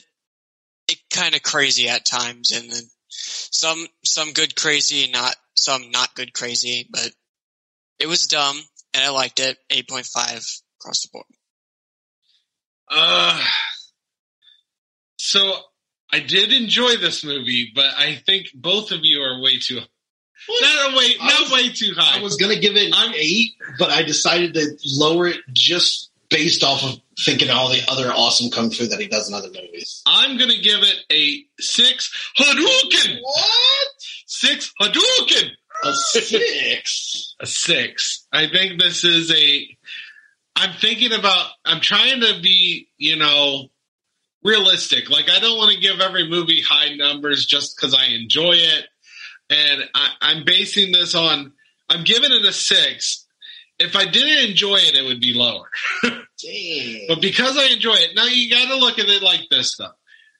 [0.87, 6.15] it kind of crazy at times, and then some some good crazy, not some not
[6.15, 7.11] good crazy, but
[7.99, 8.57] it was dumb,
[8.93, 9.57] and I liked it.
[9.69, 10.45] Eight point five
[10.79, 11.25] across the board.
[12.89, 13.43] Uh,
[15.27, 15.53] so
[16.11, 19.79] I did enjoy this movie, but I think both of you are way too.
[20.49, 22.19] Not a way, not was- way too high.
[22.19, 26.11] I was going to give it an 8, but I decided to lower it just
[26.29, 29.47] based off of thinking all the other awesome kung fu that he does in other
[29.49, 30.01] movies.
[30.05, 33.19] I'm gonna give it a six Hadouken.
[33.21, 33.87] What?
[34.25, 35.51] Six Hadouken.
[35.83, 37.35] A six.
[37.39, 38.27] a six.
[38.31, 39.77] I think this is a.
[40.55, 41.47] I'm thinking about.
[41.65, 43.69] I'm trying to be, you know,
[44.47, 45.09] realistic.
[45.09, 48.85] Like I don't want to give every movie high numbers just because I enjoy it,
[49.49, 51.53] and I, I'm basing this on.
[51.89, 53.25] I'm giving it a six.
[53.79, 55.69] If I didn't enjoy it, it would be lower.
[57.07, 59.91] But because I enjoy it, now you got to look at it like this though.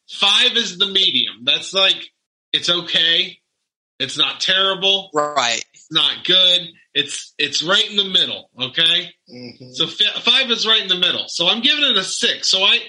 [0.10, 1.44] Five is the medium.
[1.44, 2.12] That's like
[2.54, 3.40] it's okay.
[4.00, 5.10] It's not terrible.
[5.14, 5.64] Right.
[5.74, 6.68] It's not good.
[6.94, 8.50] It's it's right in the middle.
[8.60, 9.12] Okay.
[9.32, 9.74] Mhm.
[9.74, 11.26] So fi- five is right in the middle.
[11.28, 12.50] So I'm giving it a six.
[12.50, 12.80] So I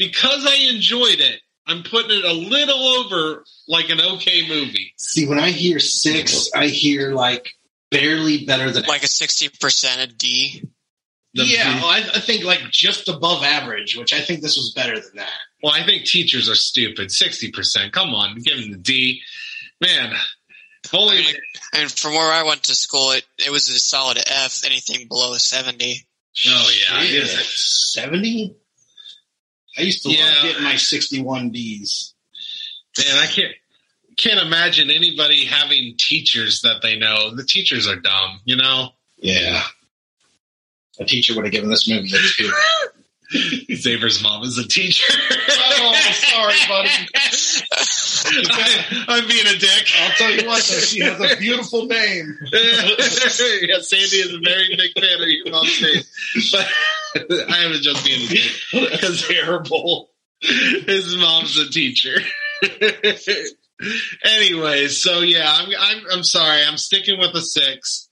[0.00, 4.94] because I enjoyed it, I'm putting it a little over like an okay movie.
[4.96, 7.50] See, when I hear six, I hear like
[7.90, 10.64] barely better than Like a sixty percent a D.
[11.34, 14.72] The- yeah, well, I, I think like just above average, which I think this was
[14.74, 15.38] better than that.
[15.62, 17.12] Well, I think teachers are stupid.
[17.12, 17.92] Sixty percent.
[17.92, 19.20] Come on, give them the D.
[19.80, 20.14] Man,
[20.82, 21.36] if only I mean,
[21.74, 24.62] and from where I went to school, it it was a solid F.
[24.64, 26.06] Anything below seventy.
[26.48, 27.92] oh yeah, it is.
[27.92, 28.56] seventy.
[29.80, 30.24] I used to Yeah.
[30.24, 32.14] love getting my sixty-one Ds.
[32.98, 33.54] Man, I can't
[34.16, 37.34] can't imagine anybody having teachers that they know.
[37.34, 38.90] The teachers are dumb, you know.
[39.18, 39.62] Yeah,
[40.98, 42.52] a teacher would have given this movie a two.
[43.72, 45.12] Xavier's mom is a teacher.
[45.12, 46.90] oh, sorry, buddy.
[49.08, 49.86] I, am being a dick.
[50.00, 52.36] I'll tell you what, though, she has a beautiful name.
[52.52, 56.02] yeah, Sandy is a very big fan of your mom's name,
[56.50, 56.66] but
[57.16, 58.28] I was just being
[59.18, 60.10] terrible.
[60.40, 62.16] His mom's a teacher.
[64.24, 66.62] anyway, so yeah, I'm, I'm I'm sorry.
[66.64, 68.08] I'm sticking with a six.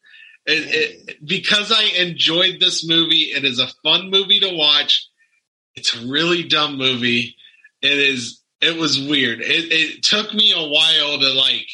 [0.46, 5.08] It, it, because I enjoyed this movie, it is a fun movie to watch.
[5.74, 7.36] It's a really dumb movie.
[7.82, 8.42] It is.
[8.60, 9.40] It was weird.
[9.40, 11.68] It, it took me a while to like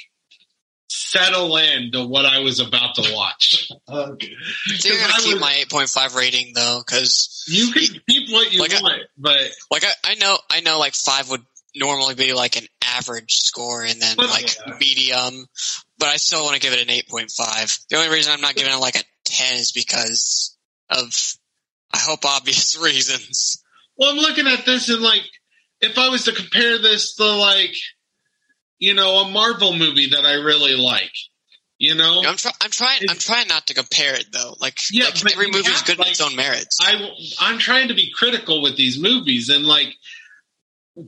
[0.95, 3.69] settle in to what I was about to watch.
[3.89, 4.33] Okay.
[4.79, 8.01] So you're I gonna keep was- my eight point five rating though, because You can
[8.09, 11.29] keep what you Like I- want, but like I, I know I know like five
[11.31, 11.43] would
[11.75, 14.75] normally be like an average score, and then like Yeah.
[14.81, 15.47] medium.
[15.99, 17.77] But I still want to give it an eight point five.
[17.91, 20.57] The only reason I'm not giving it like a ten is because
[20.89, 21.13] of
[21.93, 23.63] I hope obvious reasons.
[23.97, 25.23] Well, I'm looking at this and like,
[25.81, 27.75] if I was to compare this to like,
[28.79, 31.13] you know, a Marvel movie that I really like,
[31.79, 32.55] you know, I'm trying.
[32.61, 33.01] I'm trying.
[33.09, 34.55] I'm trying not to compare it though.
[34.61, 36.79] Like, Yeah, like every is good in like- its own merits.
[36.81, 37.11] I
[37.41, 39.95] I'm trying to be critical with these movies and like,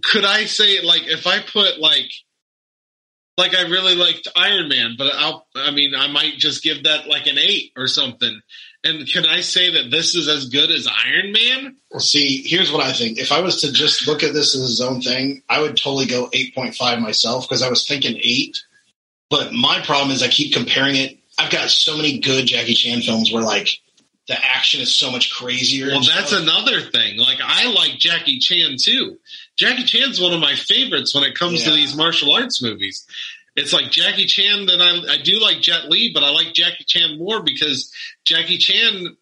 [0.03, 2.11] could I say like if I put like.
[3.39, 7.07] Like I really liked Iron Man, but I'll, I mean, I might just give that
[7.07, 8.41] like an eight or something.
[8.87, 11.77] And can I say that this is as good as Iron Man?
[11.91, 13.19] Well, see, here's what I think.
[13.19, 16.07] If I was to just look at this as his own thing, I would totally
[16.07, 18.57] go 8.5 myself because I was thinking 8.
[19.29, 21.19] But my problem is I keep comparing it.
[21.37, 23.69] I've got so many good Jackie Chan films where, like,
[24.29, 25.89] the action is so much crazier.
[25.89, 26.43] Well, that's stuff.
[26.43, 27.17] another thing.
[27.17, 29.19] Like I like Jackie Chan too.
[29.57, 33.07] Jackie Chan's one of my favorites when it comes to these martial arts movies.
[33.57, 34.67] It's like Jackie Chan.
[34.67, 37.93] Then I, I do like Jet Li, but I like Jackie Chan more because
[38.25, 39.17] Jackie Chan,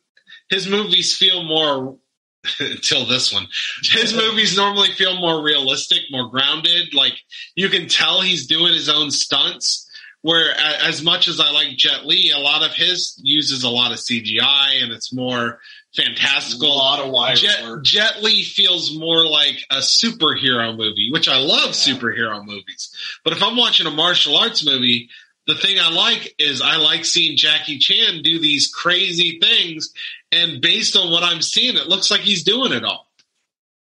[0.48, 1.98] his movies feel more.
[2.60, 3.46] Until this one,
[3.84, 6.92] his movies normally feel more realistic, more grounded.
[6.92, 7.14] Like
[7.54, 9.88] you can tell he's doing his own stunts.
[10.20, 13.92] Where as much as I like Jet Li, a lot of his uses a lot
[13.92, 15.60] of CGI and it's more
[15.98, 16.76] a fantastical.
[16.76, 17.84] lot of wire Jet, work.
[17.84, 22.94] Jet Li feels more like a superhero movie, which I love superhero movies.
[23.24, 25.08] But if I'm watching a martial arts movie,
[25.46, 29.92] the thing I like is I like seeing Jackie Chan do these crazy things.
[30.32, 33.06] And based on what I'm seeing, it looks like he's doing it all.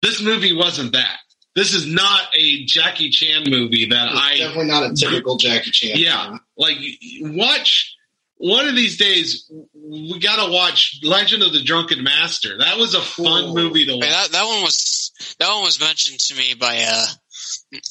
[0.02, 1.18] This movie wasn't that.
[1.54, 5.70] this is not a Jackie Chan movie that It's I definitely not a typical Jackie
[5.70, 5.96] Chan.
[5.96, 6.76] yeah, like
[7.20, 7.94] watch
[8.42, 9.50] one of these days.
[9.74, 12.58] We got to watch Legend of the Drunken Master.
[12.58, 13.54] That was a fun Cool.
[13.54, 14.08] movie to Wait, watch.
[14.10, 17.06] that that one was that one was mentioned to me by uh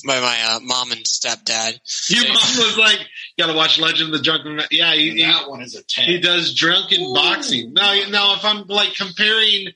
[0.05, 1.79] by my uh, mom and stepdad.
[2.09, 2.99] Your mom was like,
[3.37, 4.63] "Got to watch Legend of the Drunken." Ma-.
[4.71, 6.05] Yeah, he, he, that one is a ten.
[6.05, 7.73] he does drunken boxing.
[7.73, 9.67] Now, now, if I'm like comparing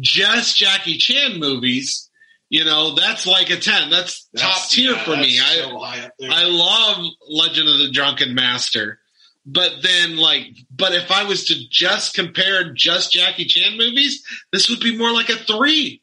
[0.00, 2.10] just Jackie Chan movies,
[2.48, 3.90] you know, that's like a ten.
[3.90, 5.38] That's, That's- top tier yeah, for me.
[5.38, 6.30] that's I so high up there.
[6.32, 8.98] I love Legend of the Drunken Master.
[9.46, 14.70] But then, like, but if I was to just compare just Jackie Chan movies, this
[14.70, 16.00] would be more like a three.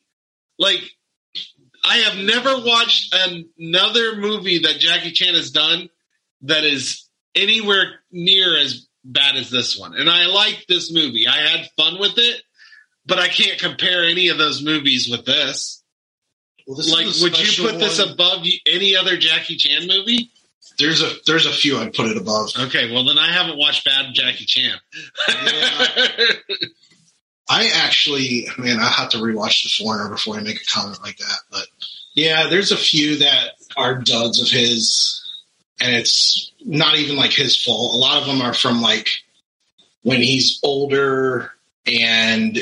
[0.60, 0.82] Like,
[1.84, 3.16] I have never watched
[3.58, 5.90] another movie that Jackie Chan has done
[6.44, 9.96] that is anywhere near as bad as this one.
[9.96, 11.28] And I like this movie.
[11.28, 12.44] I had fun with it,
[13.08, 15.84] but I can't compare any of those movies with this.
[16.68, 20.32] Well, this like, would you put this above any other Jackie Chan movie?
[20.78, 22.52] There's a there's a few I'd put it above.
[22.58, 24.80] Okay, well then I haven't watched bad Jackie Chan.
[27.50, 31.18] I actually, man, I have to rewatch The Foreigner before I make a comment like
[31.18, 31.40] that.
[31.52, 31.68] But
[32.14, 35.22] yeah, there's a few that are duds of his,
[35.82, 37.94] and it's not even like his fault.
[37.94, 39.10] A lot of them are from like
[40.04, 41.52] when he's older,
[41.86, 42.58] and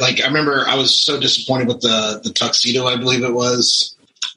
[0.00, 3.93] like I remember I was so disappointed with the the tuxedo, I believe it was.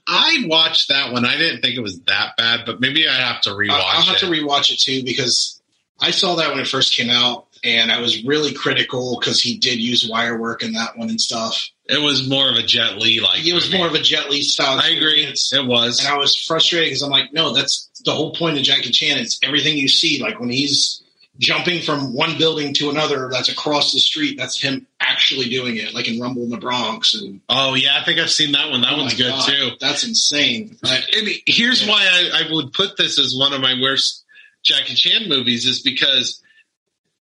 [0.07, 1.25] I watched that one.
[1.25, 4.01] I didn't think it was that bad, but maybe I have to rewatch I- I'll
[4.03, 4.19] have it.
[4.19, 5.61] to rewatch it too because
[5.99, 9.57] I saw that when it first came out, and I was really critical because he
[9.57, 11.69] did use wire work in that one and stuff.
[11.89, 13.45] it was more of a Jet Li like.
[13.45, 14.79] It was more of a Jet Li style.
[14.79, 15.23] I agree.
[15.25, 15.99] It was.
[15.99, 19.17] and I was frustrated because I'm like, no, that's the whole point of Jackie Chan.
[19.17, 20.21] It's everything you see.
[20.21, 21.01] Like when he's
[21.39, 25.93] jumping from one building to another that's across the street, that's him actually doing it,
[25.93, 27.15] like in Rumble in the Bronx.
[27.15, 28.81] And Oh yeah, I think I've seen that one.
[28.81, 29.71] That Oh one's good God, too.
[29.79, 30.77] That's insane.
[30.83, 34.23] And here's why I, I would put this as one of my worst
[34.63, 36.41] Jackie Chan movies is because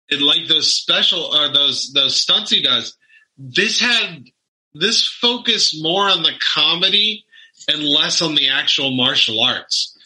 [0.10, 2.96] it like those special or those those stunts he does.
[3.38, 4.26] This had
[4.74, 7.26] this focused more on the comedy
[7.68, 9.97] and less on the actual martial arts.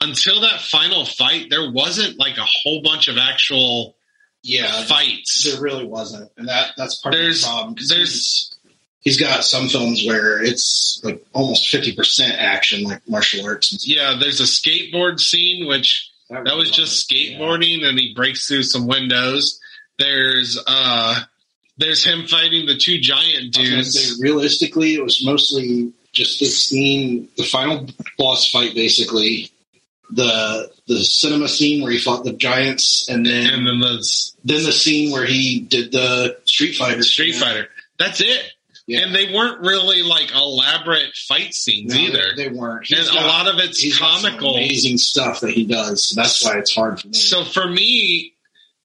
[0.00, 3.96] Until that final fight, there wasn't like a whole bunch of actual
[4.44, 5.44] yeah, fights.
[5.50, 7.74] there really wasn't, and that that's part There's- of the problem.
[7.88, 8.54] there's-
[9.00, 13.72] he's- got some films where it's like almost fifty percent action, like martial arts.
[13.72, 13.96] And stuff.
[13.96, 18.86] Yeah, there's a skateboard scene which that was just skateboarding and he breaks through some
[18.86, 19.58] windows.
[19.98, 21.22] There's uh
[21.78, 24.16] there's him fighting the two giant I was gonna dudes.
[24.18, 27.86] say, realistically, it was mostly just the scene, the final
[28.18, 29.50] boss fight, basically.
[30.10, 34.64] The the cinema scene where he fought the giants, and then and then the then
[34.64, 37.02] the scene where he did the Street Fighter.
[37.02, 37.68] Street Fighter.
[37.98, 38.42] That's it.
[38.86, 39.00] Yeah.
[39.00, 42.22] And they weren't really like elaborate fight scenes No, either.
[42.36, 42.88] They, they weren't.
[42.90, 44.54] and He's a lot of it's he's got comical.
[44.54, 46.08] amazing stuff that he does.
[46.08, 47.12] So that's why it's hard for me.
[47.12, 48.32] So for me,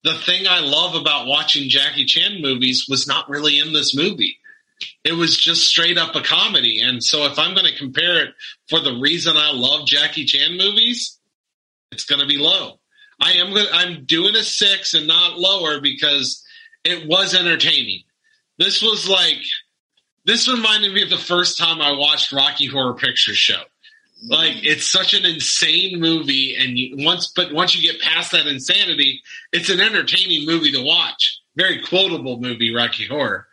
[0.02, 4.36] the thing I love about watching Jackie Chan movies was not really in this movie.
[5.04, 6.80] It was just straight up a comedy.
[6.80, 8.34] And so if I'm going to compare it
[8.68, 11.18] for the reason I love Jackie Chan movies,
[11.92, 12.80] it's going to be low.
[13.20, 16.44] I am going I'm doing a 6 and not lower because
[16.84, 18.02] it was entertaining.
[18.58, 19.38] This was like
[20.24, 23.62] this reminded me of the first time I watched Rocky Horror Picture Show
[24.26, 28.46] like it's such an insane movie and you, once but once you get past that
[28.46, 29.22] insanity
[29.52, 33.46] it's an entertaining movie to watch very quotable movie rocky horror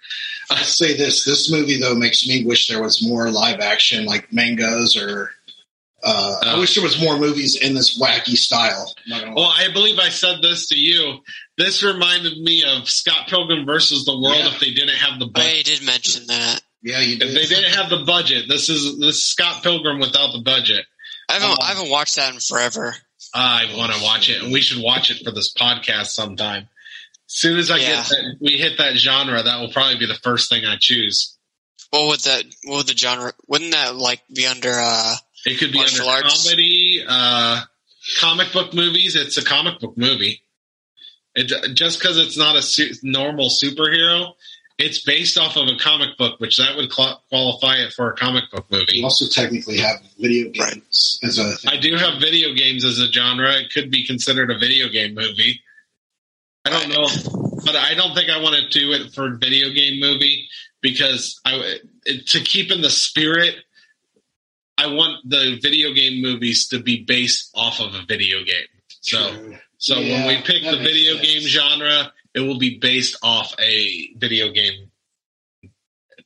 [0.58, 4.32] I'll say this: this movie though makes me wish there was more live action, like
[4.34, 5.32] mangas, or
[6.04, 6.60] uh, I Oh.
[6.60, 8.94] wish there was more movies in this wacky style.
[9.06, 9.66] I'm not gonna well lie.
[9.70, 11.20] i believe i said this to you
[11.60, 14.52] this reminded me of scott pilgrim versus the world Yeah.
[14.54, 16.62] if they didn't have the budget I did mention that.
[16.82, 17.28] yeah, you did.
[17.30, 20.86] if they didn't have the budget this is this is scott pilgrim without the budget
[21.30, 22.96] I haven't Um, I haven't watched that in forever.
[23.36, 26.68] i want to watch it and we should watch it for this podcast sometime as
[27.40, 27.96] soon as i Yeah.
[27.96, 31.38] get that we hit that genre that will probably be the first thing i choose
[31.92, 32.44] What would that?
[32.64, 33.34] What would the genre?
[33.48, 34.72] Wouldn't that like be under?
[34.72, 35.16] uh
[35.46, 36.44] It could be Martial under arts.
[36.46, 37.62] comedy, uh,
[38.20, 39.16] comic book movies.
[39.18, 40.42] It's a comic book movie.
[41.36, 44.34] It just because it's not a su- normal superhero,
[44.78, 48.16] it's based off of a comic book, which that would qual- qualify it for a
[48.16, 48.86] comic book movie.
[48.96, 49.04] You movie.
[49.04, 51.72] also technically have video games as a thing.
[51.74, 53.52] I do have video games as a genre.
[53.60, 55.62] It could be considered a video game movie.
[56.66, 57.08] I don't know,
[57.66, 60.48] but I don't think I want to do it for video game movie
[60.82, 63.56] because I it, to keep in the spirit.
[64.78, 68.66] I want the video game movies to be based off of a video game.
[69.02, 69.58] So, True.
[69.78, 71.28] so when we pick the video sense.
[71.28, 74.90] game genre, it will be based off a video game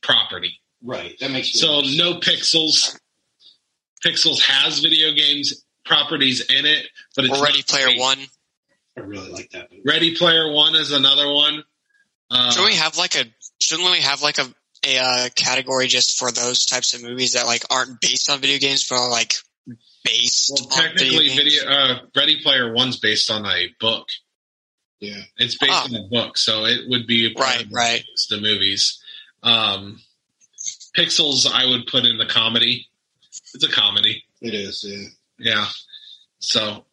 [0.02, 0.60] property.
[0.82, 1.18] Right.
[1.20, 2.98] That makes So no pixels.
[4.04, 7.98] Pixels has video games properties in it, but it's Or Ready Player.
[7.98, 8.18] One.
[8.96, 9.70] I really like that.
[9.70, 9.82] movie.
[9.84, 11.62] Ready Player One is another one.
[12.30, 13.24] Uh, Shouldn't we have like a
[13.60, 14.46] shouldn't we have like a
[14.86, 18.58] a uh, category just for those types of movies that like aren't based on video
[18.58, 19.34] games but are like
[20.04, 21.54] based well, on technically, video games?
[21.62, 24.08] video uh, Ready Player One's based on a book.
[25.00, 25.20] Yeah.
[25.36, 25.84] It's based Ah.
[25.84, 28.04] on a book, so it would be a part Right, of right.
[28.30, 28.98] the movies.
[29.42, 30.00] Um,
[30.96, 32.86] Pixels, I would put in the comedy.
[33.54, 34.24] It's a comedy.
[34.40, 34.84] It is.
[34.88, 35.08] Yeah.
[35.38, 35.66] Yeah.
[36.38, 36.85] So,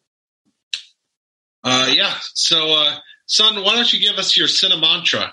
[1.64, 2.14] uh, yeah.
[2.34, 2.94] So, uh,
[3.26, 5.30] son, why don't you give us your cinemantra?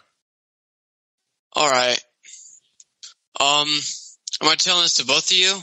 [1.53, 1.99] All right.
[3.39, 3.67] Um,
[4.41, 5.57] am I telling this to both of you?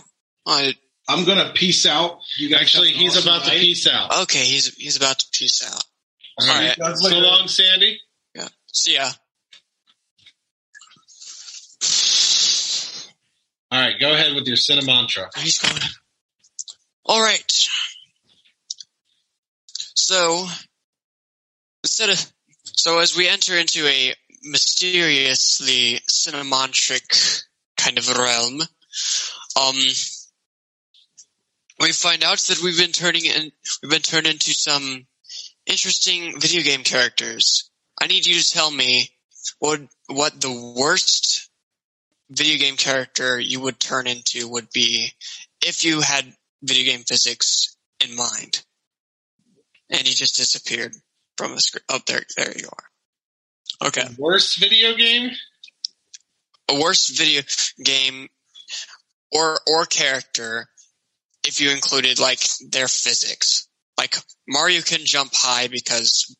[0.46, 0.74] I,
[1.08, 2.20] I'm gonna peace out.
[2.36, 4.22] You Actually, he's awesome about to peace out.
[4.22, 5.84] okay, he's he's about to peace out.
[6.40, 6.76] All All right.
[6.78, 6.96] right.
[6.96, 7.98] So long, Sandy.
[8.34, 8.48] Yeah.
[8.72, 9.10] See ya.
[13.70, 13.94] All right.
[14.00, 15.26] Go ahead with your cinemantra.
[15.38, 15.80] He's going.
[17.04, 17.66] All right.
[20.08, 20.48] So
[21.84, 22.32] instead of
[22.64, 27.42] so as we enter into a mysteriously cinemantric
[27.76, 28.62] kind of realm,
[29.60, 29.76] um,
[31.78, 33.52] we find out that we've been turning in
[33.82, 35.06] we've been turned into some
[35.66, 37.70] interesting video game characters.
[38.00, 39.10] I need you to tell me
[39.58, 41.50] what what the worst
[42.30, 45.12] video game character you would turn into would be
[45.60, 46.24] if you had
[46.62, 48.64] video game physics in mind.
[49.90, 50.94] And he just disappeared
[51.36, 51.82] from the screen.
[51.88, 53.88] Oh, there, there you are.
[53.88, 54.06] Okay.
[54.18, 55.30] Worst video game?
[56.68, 57.42] A worst video
[57.82, 58.28] game
[59.32, 60.68] or or character
[61.46, 63.68] if you included like their physics.
[63.96, 64.16] Like
[64.46, 66.36] Mario can jump high because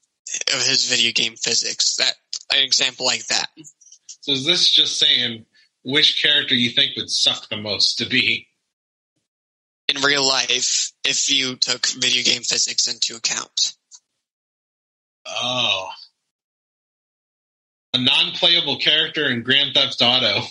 [0.52, 1.96] of his video game physics.
[1.96, 2.14] That
[2.54, 3.48] an example like that.
[4.20, 5.46] So is this just saying
[5.82, 8.47] which character you think would suck the most to be?
[9.88, 13.72] In real life if you took video game physics into account.
[15.26, 15.88] Oh.
[17.94, 20.42] A non-playable character in Grand Theft Auto.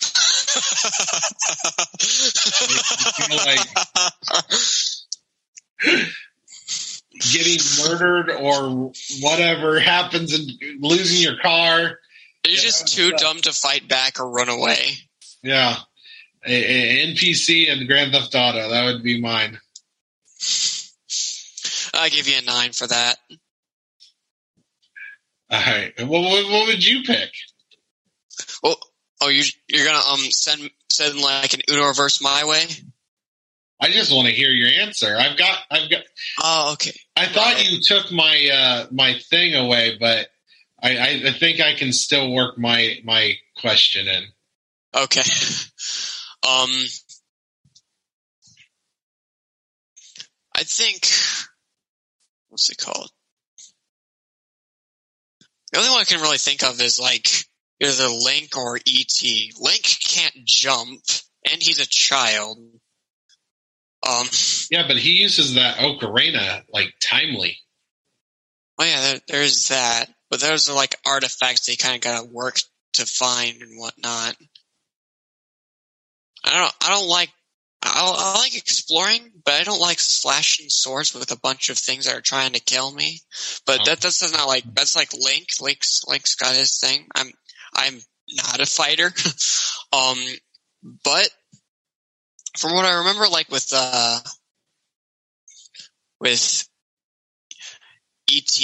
[7.32, 11.98] Getting murdered or whatever happens and losing your car.
[12.46, 14.98] You're just too dumb to fight back or run away.
[15.42, 15.76] Yeah.
[16.46, 18.68] A, a NPC in Grand Theft Auto.
[18.68, 19.58] That would be mine.
[21.94, 23.16] I'll give you a nine for that.
[25.50, 25.92] All right.
[26.00, 27.30] What, what, what would you pick?
[28.62, 28.76] Well,
[29.20, 32.66] oh, you you're gonna um send send like an Uno reverse my way.
[33.80, 35.16] I just want to hear your answer.
[35.18, 36.02] I've got, I've got.
[36.42, 36.98] Oh, okay.
[37.16, 40.28] I thought you took my uh, my thing away, but
[40.82, 44.24] I, I, I think I can still work my my question in.
[44.94, 45.22] Okay.
[46.46, 46.70] Um,
[50.54, 51.06] I think
[52.48, 53.10] what's it called?
[55.72, 57.28] The only one I can really think of is like
[57.80, 59.22] either Link or ET.
[59.58, 61.02] Link can't jump,
[61.50, 62.58] and he's a child.
[64.06, 64.26] Um,
[64.70, 67.56] Yeah, but he uses that ocarina like timely.
[68.78, 70.10] oh yeah, there, there's that.
[70.30, 72.58] But those are like artifacts they kind of gotta work
[72.94, 74.36] to find and whatnot.
[76.44, 76.74] I don't.
[76.82, 77.30] I don't like.
[77.82, 82.06] I, I like exploring, but I don't like slashing swords with a bunch of things
[82.06, 83.20] that are trying to kill me.
[83.66, 85.48] But that that's not like that's like Link.
[85.60, 87.06] Link's Link's got his thing.
[87.14, 87.30] I'm
[87.74, 87.98] I'm
[88.30, 89.12] not a fighter.
[89.92, 90.18] um,
[91.04, 91.28] but
[92.58, 94.20] from what I remember, like with uh
[96.20, 96.68] with
[98.30, 98.60] ET,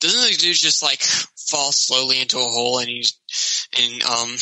[0.00, 1.02] doesn't the dude just like
[1.50, 3.18] fall slowly into a hole and he's
[3.76, 4.36] and um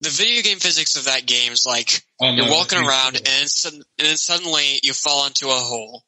[0.00, 3.24] the video game physics of that game is like Oh, no, you're walking around and
[3.26, 6.02] then, and then suddenly you fall into a hole.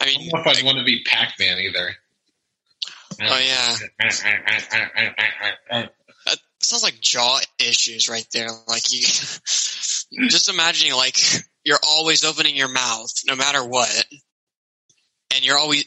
[0.00, 1.94] I I mean, don't know if I'd want to be Pac Man either.
[3.22, 3.76] oh yeah,
[6.26, 8.48] that sounds like jaw issues right there.
[8.66, 11.18] Like you, just imagining like
[11.64, 14.04] you're always opening your mouth no matter what,
[15.34, 15.84] and you're always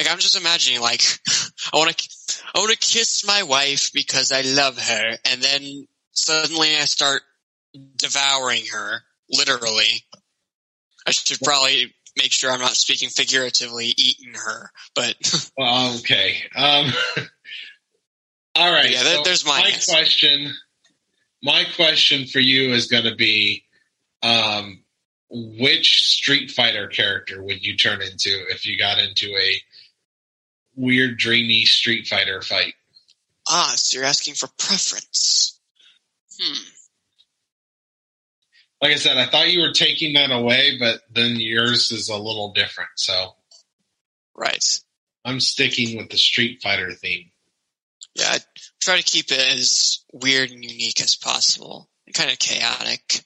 [0.00, 1.02] like I'm just imagining like
[1.72, 5.86] I want to I want to kiss my wife because I love her, and then
[6.12, 7.22] suddenly I start
[7.96, 10.04] devouring her literally.
[11.06, 16.36] I should probably make sure I'm not speaking figuratively, eating her, but Well, okay.
[16.56, 16.92] Um,
[18.54, 18.90] all right.
[18.90, 20.52] Yeah, so there's my my question.
[21.42, 23.64] My question for you is going to be,
[24.22, 24.82] um,
[25.30, 29.62] which Street Fighter character would you turn into if you got into a
[30.74, 32.74] weird, dreamy Street Fighter fight.
[33.48, 35.58] Ah, so you're asking for preference.
[36.40, 36.62] Hmm.
[38.82, 42.16] Like I said, I thought you were taking that away, but then yours is a
[42.16, 42.90] little different.
[42.96, 43.34] So
[44.34, 44.64] Right.
[45.24, 47.30] I'm sticking with the Street Fighter theme.
[48.14, 48.38] Yeah, I
[48.80, 53.22] try to keep it as weird and unique as possible, and kind of chaotic.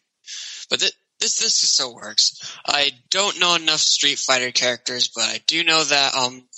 [0.69, 2.41] But th- this this just so works.
[2.67, 6.49] I don't know enough Street Fighter characters, but I do know that um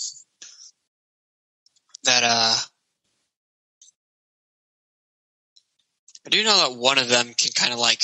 [2.07, 2.57] that uh
[6.27, 8.03] I do know that one of them can kind of like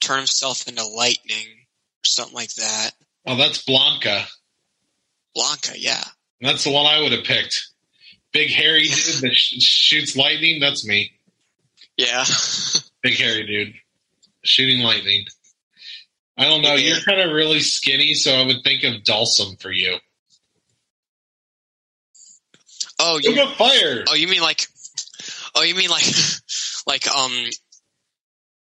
[0.00, 2.92] turn himself into lightning or something like that.
[3.26, 4.24] Oh, that's Blanka.
[5.36, 6.02] Blanka, yeah.
[6.40, 7.68] That's the one I would have picked.
[8.32, 10.60] Big hairy dude that sh- shoots lightning.
[10.60, 11.12] That's me.
[11.96, 12.24] Yeah.
[13.02, 13.74] Big hairy dude
[14.44, 15.24] shooting lightning.
[16.36, 16.74] I don't know.
[16.74, 19.96] You're kind of really skinny, so I would think of Dhalsim for you.
[23.06, 24.04] Oh, you got fire.
[24.08, 24.66] Oh, you mean like?
[25.54, 26.06] Oh, you mean like,
[26.86, 27.32] like um,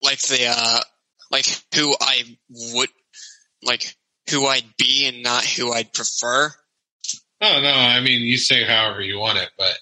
[0.02, 0.80] like the uh,
[1.30, 2.22] like who I
[2.72, 2.88] would
[3.62, 3.94] like
[4.30, 6.50] who I'd be and not who I'd prefer.
[7.40, 9.78] Oh no, I mean you say however you want it, but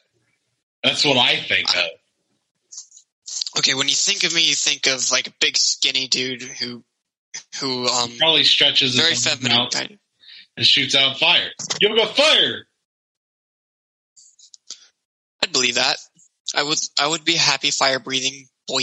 [0.82, 1.90] that's what I think of.
[3.59, 6.82] Okay, when you think of me, you think of like a big skinny dude who
[7.61, 9.99] who um Probably stretches very feminine
[10.57, 11.51] and shoots out fire.
[11.80, 12.66] You got fire.
[15.53, 15.96] Believe that.
[16.55, 18.82] I would I would be a happy fire breathing boy.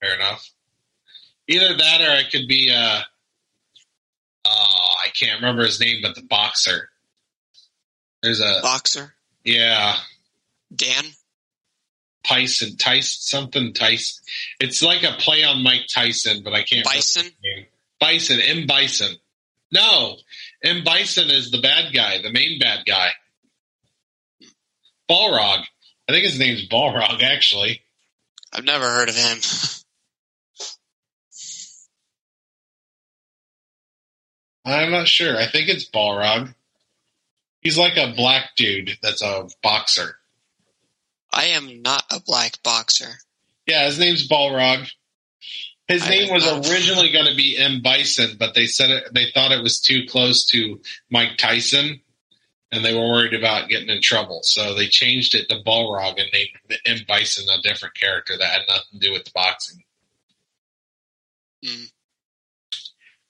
[0.00, 0.48] Fair enough.
[1.48, 2.72] Either that, or I could be.
[2.74, 3.00] uh
[4.44, 6.88] Oh, I can't remember his name, but the boxer.
[8.22, 9.14] There's a boxer.
[9.44, 9.96] Yeah,
[10.74, 11.04] Dan.
[12.24, 14.22] Tyson, Tyson, something Tyson.
[14.60, 16.86] It's like a play on Mike Tyson, but I can't.
[16.86, 17.30] remember Bison?
[18.00, 18.40] Bison.
[18.40, 18.66] M.
[18.66, 19.16] Bison.
[19.72, 20.16] No,
[20.62, 20.82] M.
[20.84, 23.10] Bison is the bad guy, the main bad guy.
[25.10, 25.64] Balrog.
[26.08, 27.82] I think his name's Balrog, actually.
[28.52, 29.38] I've never heard of him.
[34.64, 35.36] I'm not sure.
[35.36, 36.54] I think it's Balrog.
[37.60, 40.16] He's like a black dude that's a boxer.
[41.32, 43.18] I am not a black boxer.
[43.66, 44.90] Yeah, his name's Balrog.
[45.88, 47.80] His I name was don't originally going to be M.
[47.82, 50.80] Bison, but they said it, they thought it was too close to
[51.10, 52.00] Mike Tyson,
[52.70, 54.40] and they were worried about getting in trouble.
[54.42, 56.98] So they changed it to Balrog and named M.
[57.06, 59.82] Bison a different character that had nothing to do with boxing.
[61.64, 61.92] Mm.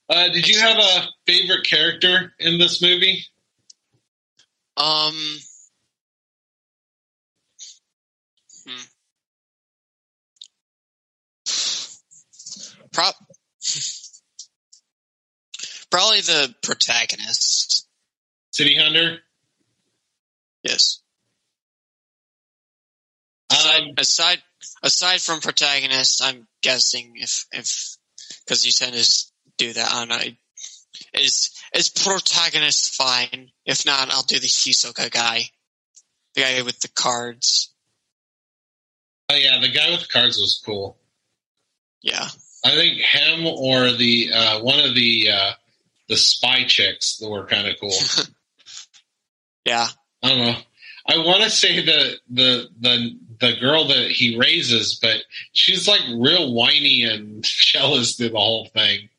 [0.09, 3.23] Uh, did you have a favorite character in this movie?
[4.75, 5.13] Um.
[8.65, 8.83] Hmm.
[12.91, 13.11] Pro-
[15.91, 17.87] Probably the protagonist.
[18.51, 19.19] City Hunter?
[20.69, 21.01] Yes.
[23.49, 24.37] Um, Aside,
[24.83, 27.97] aside from protagonist, I'm guessing if if
[28.45, 29.25] because you tend to
[29.57, 29.91] do that.
[29.91, 30.33] I don't know.
[31.15, 33.49] Is is protagonist fine?
[33.65, 35.41] If not, I'll do the Hisoka guy,
[36.35, 37.73] the guy with the cards.
[39.31, 40.97] Oh yeah, the guy with the cards was cool.
[42.03, 42.27] Yeah.
[42.63, 45.51] I think him or the uh, one of the uh,
[46.07, 47.97] the spy chicks that were kind of cool.
[49.65, 49.87] Yeah.
[50.23, 50.57] I don't know.
[51.07, 55.17] I want to say the the the the girl that he raises, but
[55.53, 59.09] she's like real whiny and jealous through the whole thing.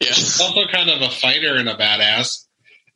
[0.00, 0.12] Yeah.
[0.12, 2.46] She's also kind of a fighter and a badass.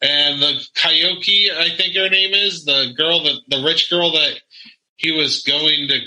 [0.00, 4.40] And the Kaioki, I think her name is the girl that the rich girl that
[4.96, 6.00] he was going to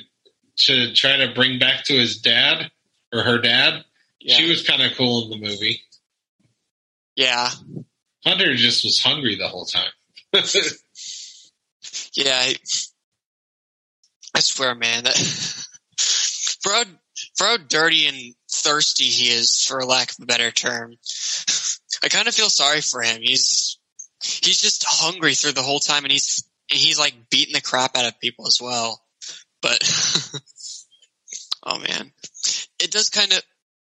[0.58, 2.72] to try to bring back to his dad
[3.14, 3.84] or her dad.
[4.20, 4.36] Yeah.
[4.36, 5.82] She was kind of cool in the movie.
[7.16, 7.50] Yeah.
[8.26, 9.92] Hunter just was hungry the whole time.
[12.16, 12.38] Yeah.
[12.38, 12.56] I,
[14.36, 15.16] I swear, man, that
[16.62, 16.84] for how,
[17.38, 20.96] for how dirty and thirsty he is, for lack of a better term,
[22.04, 23.22] I kind of feel sorry for him.
[23.22, 23.78] He's
[24.22, 27.96] he's just hungry through the whole time, and he's and he's like beating the crap
[27.98, 29.02] out of people as well.
[29.62, 29.80] But
[31.66, 32.12] oh man,
[32.80, 33.42] it does kind of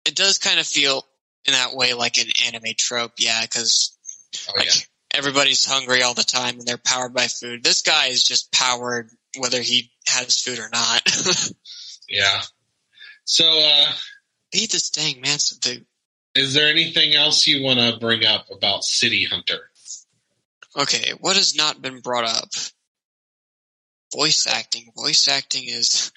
[0.05, 1.05] it does kind of feel
[1.45, 3.97] in that way like an anime trope, yeah, because
[4.49, 4.73] Oh, like yeah.
[5.17, 7.65] Everybody's hungry all the time and they're powered by food.
[7.65, 9.09] This guy is just powered
[9.39, 11.03] whether he has food or not.
[12.09, 12.41] Yeah.
[13.25, 13.91] So, uh,
[14.55, 15.85] Eat this dang man some food.
[16.37, 19.59] is there anything else you want to bring up about City Hunter?
[20.79, 22.49] Okay, what has not been brought up?
[24.15, 24.93] Voice acting.
[24.97, 26.13] Voice acting is.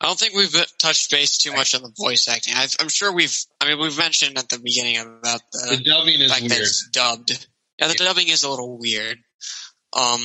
[0.00, 2.54] I don't think we've touched base too much on the voice acting.
[2.54, 3.34] I've, I'm sure we've.
[3.60, 6.62] I mean, we've mentioned at the beginning about the, The dubbing is fact that weird.
[6.62, 7.46] it's dubbed.
[7.82, 9.18] Yeah, the dubbing is a little weird,
[9.92, 10.22] Um,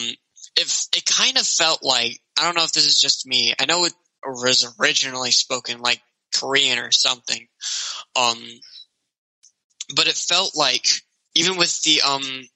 [0.56, 3.54] it it kind of felt like I don't know if this is just me.
[3.60, 3.94] I know it
[4.26, 6.02] was originally spoken like
[6.36, 7.48] Korean or something.
[8.16, 8.44] Um,
[9.96, 10.86] but it felt like
[11.36, 12.48] even with the um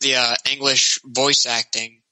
[0.00, 2.02] the uh, English voice acting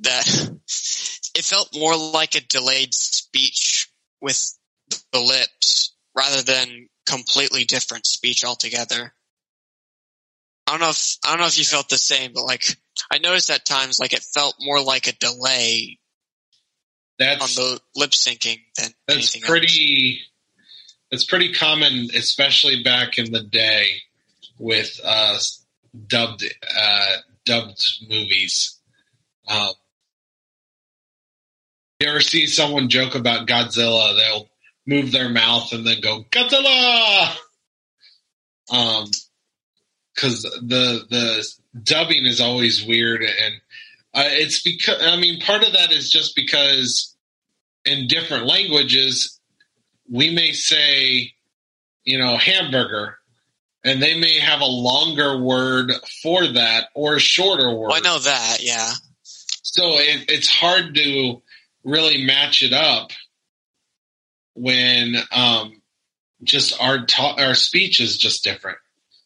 [0.00, 0.26] that
[1.34, 3.88] it felt more like a delayed speech
[4.20, 4.56] with
[5.12, 9.12] the lips rather than completely different speech altogether.
[10.66, 12.64] I don't know if I don't know if you felt the same, but like
[13.10, 15.98] I noticed at times like it felt more like a delay
[17.18, 20.20] That's on the lip syncing than that's anything pretty.
[21.10, 23.88] That's pretty common, especially back in the day
[24.58, 25.38] with uh,
[26.06, 26.44] dubbed
[26.76, 28.78] uh, dubbed movies.
[29.46, 29.74] Um,
[32.00, 34.16] you ever see someone joke about Godzilla?
[34.16, 34.48] They'll
[34.86, 37.36] move their mouth and then go Godzilla.
[38.70, 39.10] Um,
[40.14, 41.46] because the the
[41.82, 43.54] dubbing is always weird, and
[44.14, 47.14] uh, it's because I mean part of that is just because
[47.84, 49.40] in different languages
[50.10, 51.32] we may say
[52.04, 53.18] you know hamburger
[53.84, 55.92] and they may have a longer word
[56.22, 57.88] for that or a shorter word.
[57.88, 58.92] Well, I know that, yeah.
[59.22, 61.42] So it, it's hard to
[61.84, 63.10] really match it up
[64.54, 65.82] when um,
[66.42, 68.78] just our ta- our speech is just different.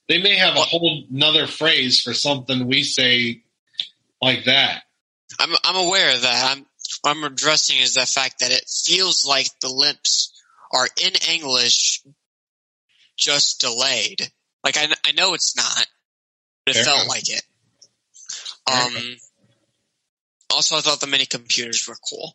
[0.09, 3.43] They may have a whole another phrase for something we say
[4.23, 4.83] like that.
[5.39, 6.51] I'm I'm aware of that.
[6.57, 6.67] I'm
[7.03, 10.33] what I'm addressing is the fact that it feels like the lips
[10.73, 12.03] are in English,
[13.17, 14.31] just delayed.
[14.65, 15.87] Like I I know it's not,
[16.65, 17.09] but it Fair felt enough.
[17.09, 17.43] like it.
[18.71, 19.17] Um.
[20.51, 22.35] Also, I thought the mini computers were cool.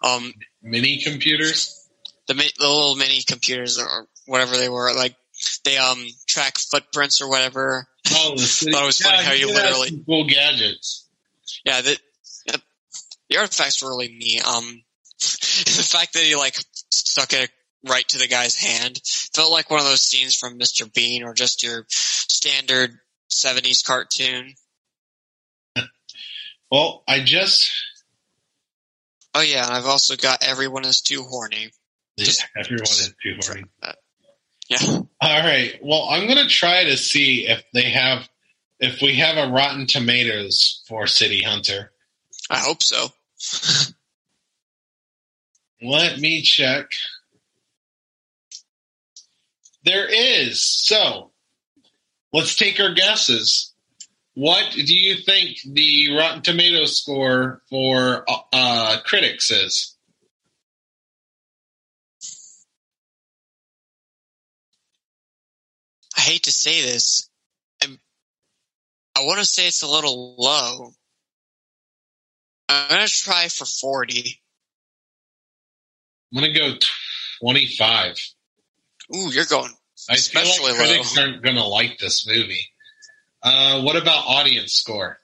[0.00, 0.32] Um,
[0.62, 1.88] Mini computers.
[2.28, 5.16] the the little mini computers or whatever they were, like
[5.64, 7.86] they um track footprints or whatever.
[8.10, 8.34] Oh.
[8.36, 11.08] Thought it was funny how you literally cool gadgets.
[11.64, 11.98] Yeah, the
[13.28, 14.46] the artifacts were really neat.
[14.46, 14.82] Um,
[15.20, 16.56] the fact that he like
[16.90, 17.50] stuck it
[17.86, 19.00] right to the guy's hand
[19.34, 20.92] felt like one of those scenes from Mr.
[20.92, 22.98] Bean or just your standard
[23.30, 24.54] '70s cartoon.
[26.70, 27.70] Well, I just
[29.34, 31.70] Oh yeah, I've also got everyone is too horny.
[32.16, 33.64] yeah, everyone is too horny.
[34.68, 34.78] Yeah.
[35.20, 35.78] All right.
[35.82, 38.28] Well, I'm going to try to see if they have,
[38.80, 41.92] if we have a Rotten Tomatoes for City Hunter.
[42.50, 43.08] I hope so.
[45.82, 46.92] Let me check.
[49.84, 50.62] There is.
[50.62, 51.30] So,
[52.32, 53.72] let's take our guesses.
[54.34, 59.93] What do you think the Rotten Tomatoes score for uh, critics is?
[66.24, 67.28] Hate to say this.
[67.82, 67.98] I'm,
[69.16, 70.92] I want to say it's a little low.
[72.68, 74.40] I'm gonna try for forty.
[76.34, 76.74] I'm going to go
[77.42, 78.16] 25.
[79.14, 79.70] Ooh, you're going
[80.10, 82.66] I feel like critics aren't going to like this movie.
[83.42, 85.18] Uh, what about audience score?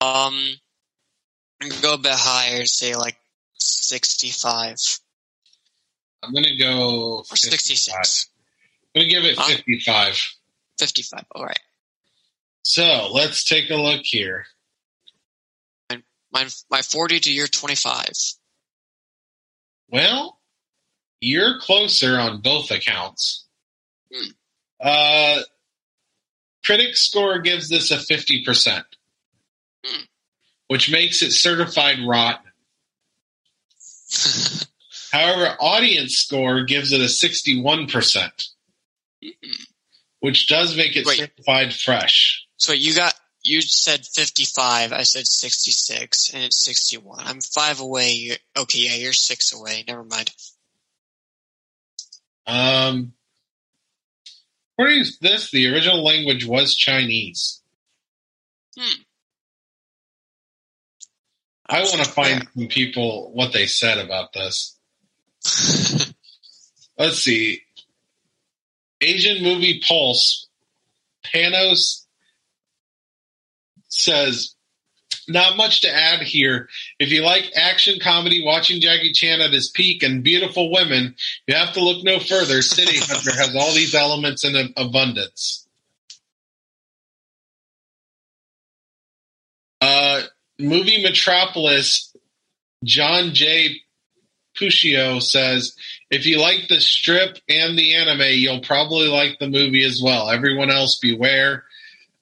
[0.00, 0.34] Um,
[1.62, 3.16] I'm gonna go a bit higher, say like
[3.54, 4.76] 65
[6.22, 8.28] I'm going to go or 66.
[8.94, 9.48] To give it Huh?
[9.56, 10.34] 55.
[10.78, 11.24] 55.
[11.34, 11.58] All right.
[12.62, 14.46] So let's take a look here.
[16.32, 18.08] My, my 40 to your 25.
[19.88, 20.38] Well,
[21.20, 23.44] you're closer on both accounts.
[24.12, 24.30] Hmm.
[24.80, 25.40] Uh,
[26.64, 28.84] critic score gives this a 50%,
[29.84, 30.02] Hmm.
[30.68, 32.50] which makes it certified rotten.
[35.12, 38.48] However, audience score gives it a 61%,
[40.24, 41.18] which does make it Wait.
[41.18, 42.46] certified fresh.
[42.56, 43.12] So you got,
[43.42, 47.26] you said 55, I said 66, and it's 61.
[47.26, 48.12] I'm five away.
[48.12, 49.84] You're, okay, yeah, you're six away.
[49.86, 50.32] Never mind.
[52.46, 53.12] Um,
[54.72, 57.60] according to this, the original language was Chinese.
[58.78, 59.02] Hmm.
[61.68, 64.74] I want to find some people what they said about this.
[66.98, 67.60] Let's see.
[69.04, 70.48] Asian movie Pulse.
[71.32, 72.04] Panos
[73.88, 74.54] says,
[75.28, 76.68] not much to add here.
[76.98, 81.14] If you like action comedy, watching Jackie Chan at his peak and beautiful women,
[81.46, 82.62] you have to look no further.
[82.62, 85.66] City Hunter has all these elements in abundance.
[89.80, 90.22] Uh,
[90.58, 92.14] movie Metropolis,
[92.82, 93.80] John J.
[94.58, 95.76] Puccio says,
[96.10, 100.30] if you like the strip and the anime, you'll probably like the movie as well.
[100.30, 101.64] Everyone else beware.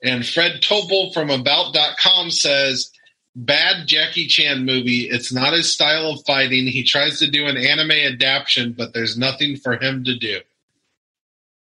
[0.02, 2.90] And Fred Topel from About.com says,
[3.34, 5.08] Bad Jackie Chan movie.
[5.08, 6.66] It's not his style of fighting.
[6.66, 10.40] He tries to do an anime adaptation, but there's nothing for him to do.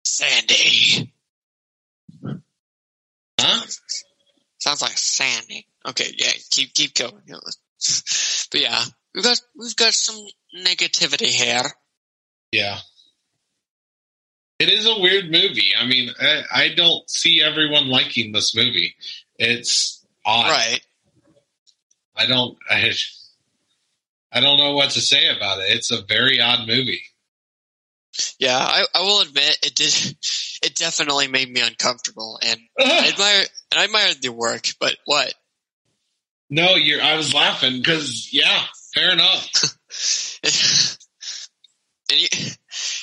[0.05, 1.13] Sandy.
[3.41, 3.67] Huh?
[4.59, 5.67] Sounds like Sandy.
[5.87, 7.23] Okay, yeah, keep keep going.
[8.51, 8.85] But yeah,
[9.17, 10.25] we've got we've got some
[10.57, 11.65] negativity here.
[12.53, 12.79] Yeah.
[14.59, 15.73] It is a weird movie.
[15.79, 18.95] I mean, I, I don't see everyone liking this movie.
[19.37, 20.51] It's odd.
[20.51, 20.81] Right.
[22.15, 22.57] I don't.
[22.71, 22.93] I,
[24.33, 25.67] I don't know what to say about it.
[25.69, 27.03] It's a very odd movie.
[28.39, 30.17] Yeah, I, I will admit it did.
[30.63, 34.65] It definitely made me uncomfortable, and I admire and I admired the work.
[34.81, 35.33] But what?
[36.49, 37.03] No, you're.
[37.03, 38.63] I was laughing because yeah,
[38.97, 39.51] fair enough.
[42.11, 42.29] and, you,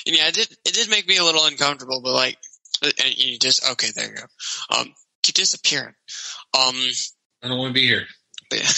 [0.06, 0.48] and yeah, it did.
[0.64, 2.36] It did make me a little uncomfortable, but like,
[2.82, 3.88] and you just okay.
[3.94, 4.24] There you go.
[4.78, 5.94] Um, keep disappearing.
[6.58, 6.74] Um,
[7.42, 8.04] I don't want to be here.
[8.52, 8.60] yeah.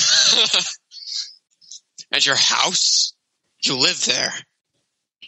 [2.12, 3.14] at your house,
[3.64, 4.32] you live there.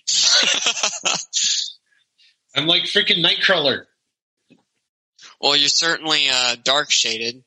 [2.54, 3.84] I'm like freaking Nightcrawler.
[5.40, 7.42] well, you're certainly uh, dark shaded.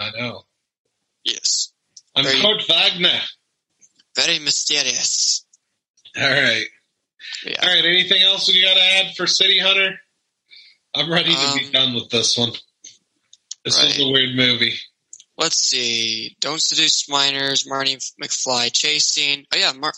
[0.00, 0.42] I know.
[1.24, 1.73] Yes,
[2.14, 3.20] I'm Very- Kurt Wagner.
[4.16, 5.44] very mysterious.
[6.16, 6.66] All right.
[7.44, 7.56] Yeah.
[7.62, 7.84] All right.
[7.84, 9.98] Anything else you got to add for City Hunter?
[10.94, 12.52] I'm ready to be Um, done with this one.
[13.64, 14.00] This was right.
[14.06, 14.78] a weird movie.
[15.36, 16.36] Let's see.
[16.40, 17.66] Don't seduce minors.
[17.66, 19.44] Marty McFly chasing.
[19.52, 19.92] Oh yeah, Mar-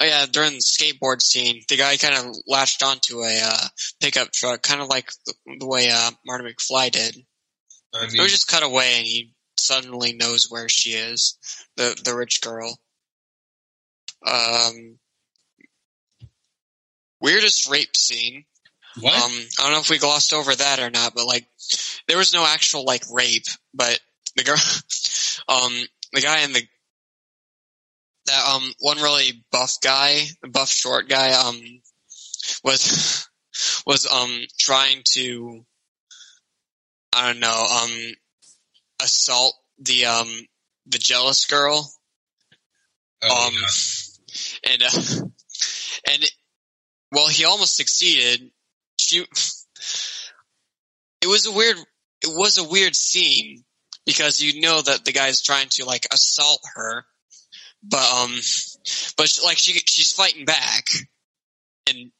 [0.00, 0.24] oh yeah.
[0.24, 3.68] During the skateboard scene, the guy kind of latched onto a uh,
[4.00, 7.14] pickup truck, kind of like the, the way uh, Marty McFly did.
[7.92, 9.33] I It was just cut away, and he
[9.64, 11.38] suddenly knows where she is,
[11.76, 12.78] the the rich girl.
[14.26, 14.98] Um,
[17.20, 18.44] weirdest rape scene.
[19.00, 19.14] what?
[19.14, 21.46] Um, I don't know if we glossed over that or not, but like,
[22.06, 23.98] there was no actual like rape, but
[24.36, 24.56] the girl,
[25.48, 25.72] um,
[26.12, 26.62] the guy in the
[28.26, 31.60] that um one really buff guy, the buff short guy, um,
[32.62, 33.28] was
[33.86, 35.64] was um trying to,
[37.14, 37.90] I don't know, um,
[39.04, 40.28] assault the um
[40.86, 41.90] the jealous girl,
[43.22, 44.72] Oh, um, yeah.
[44.72, 44.90] and uh,
[46.12, 46.30] and
[47.12, 48.50] well, he almost succeeded.
[49.00, 49.24] She,
[51.20, 51.76] it was a weird,
[52.22, 53.64] it was a weird scene
[54.06, 57.04] because you know that the guy's trying to like assault her,
[57.82, 58.34] but um,
[59.16, 60.84] but she, like she she's fighting back,
[61.88, 62.10] and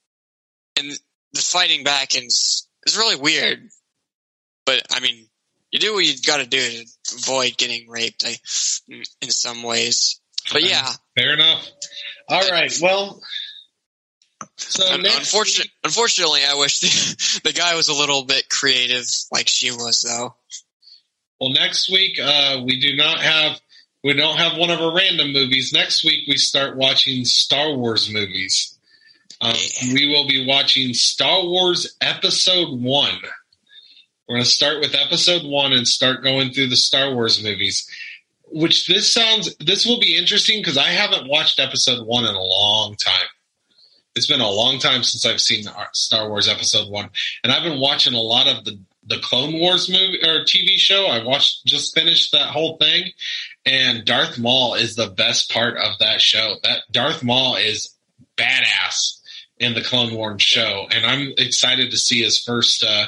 [0.78, 0.90] and
[1.32, 3.68] the fighting back is is really weird.
[4.64, 5.26] But I mean,
[5.74, 8.24] you do what you got to do to avoid getting raped.
[8.24, 8.36] I,
[9.20, 10.20] in some ways,
[10.52, 10.88] but yeah.
[11.18, 11.68] Fair enough.
[12.28, 12.72] All right.
[12.80, 13.20] Well,
[14.56, 19.48] so next unfortunately, unfortunately, I wish the, the guy was a little bit creative, like
[19.48, 20.36] she was, though.
[21.40, 23.60] Well, next week uh, we do not have
[24.04, 25.72] we don't have one of our random movies.
[25.72, 28.78] Next week we start watching Star Wars movies.
[29.40, 29.54] Um,
[29.92, 33.18] We will be watching Star Wars Episode One.
[34.28, 37.88] We're going to start with Episode One and start going through the Star Wars movies.
[38.46, 42.42] Which this sounds this will be interesting because I haven't watched Episode One in a
[42.42, 43.26] long time.
[44.14, 47.10] It's been a long time since I've seen Star Wars Episode One,
[47.42, 51.06] and I've been watching a lot of the the Clone Wars movie or TV show.
[51.06, 53.10] I watched just finished that whole thing,
[53.66, 56.54] and Darth Maul is the best part of that show.
[56.62, 57.94] That Darth Maul is
[58.36, 59.20] badass
[59.58, 63.06] in the Clone Wars show, and I'm excited to see his first uh,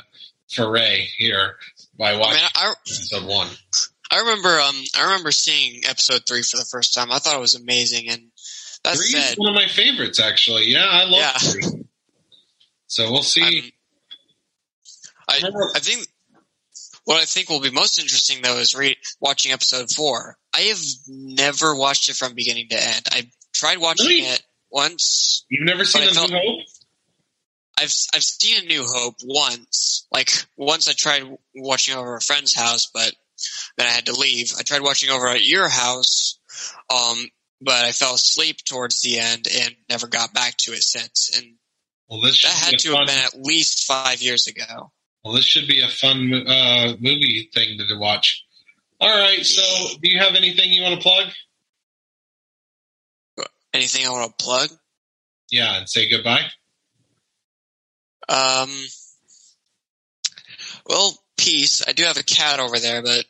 [0.51, 1.57] foray here
[1.99, 3.49] by I watching mean, I, episode one.
[4.11, 7.11] I remember, um, I remember seeing episode three for the first time.
[7.11, 8.23] I thought it was amazing, and
[8.85, 10.67] that Three said, is one of my favorites, actually.
[10.67, 11.33] Yeah, I love Yeah.
[11.39, 11.63] three.
[12.87, 13.73] So we'll see.
[15.29, 15.41] I,
[15.75, 16.07] I think
[17.05, 20.37] what I think will be most interesting though is re- watching episode four.
[20.55, 20.79] I have
[21.09, 23.03] never watched it from beginning to end.
[23.11, 24.21] I tried watching Really?
[24.21, 25.45] it once.
[25.51, 26.67] You've never seen I felt- New Hope?
[27.79, 30.07] I've I've seen A New Hope once.
[30.13, 31.25] Like once I tried
[31.55, 33.13] watching over a friend's house, but
[33.77, 34.53] then I had to leave.
[34.59, 36.39] I tried watching over at your house,
[36.91, 37.29] um,
[37.61, 41.31] but I fell asleep towards the end and never got back to it since.
[41.37, 41.57] And
[42.09, 44.91] Well, this that had to fun, have been at least five years ago.
[45.25, 48.45] Well, this should be a fun uh, movie thing to watch.
[49.01, 49.45] All right.
[49.45, 49.63] So,
[50.01, 51.27] do you have anything you want to plug?
[53.75, 54.71] Anything I want to plug?
[55.51, 56.47] Yeah, and say goodbye.
[58.29, 58.71] Um,
[60.89, 61.83] well, peace.
[61.87, 63.25] I do have a cat over there, but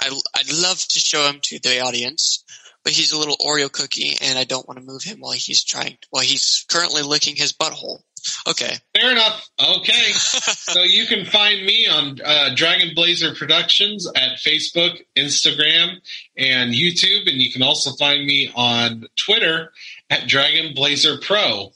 [0.00, 2.44] I, I'd love to show him to the audience.
[2.82, 5.64] But he's a little Oreo cookie, and I don't want to move him while he's
[5.64, 5.96] trying.
[6.10, 8.00] While he's currently licking his butthole.
[8.46, 8.76] Okay.
[8.94, 9.48] Fair enough.
[9.58, 10.12] Okay.
[10.12, 15.96] so you can find me on uh, Dragon Blazer Productions at Facebook, Instagram,
[16.36, 17.26] and YouTube.
[17.26, 19.72] And you can also find me on Twitter
[20.10, 21.72] at Dragon Blazer Pro.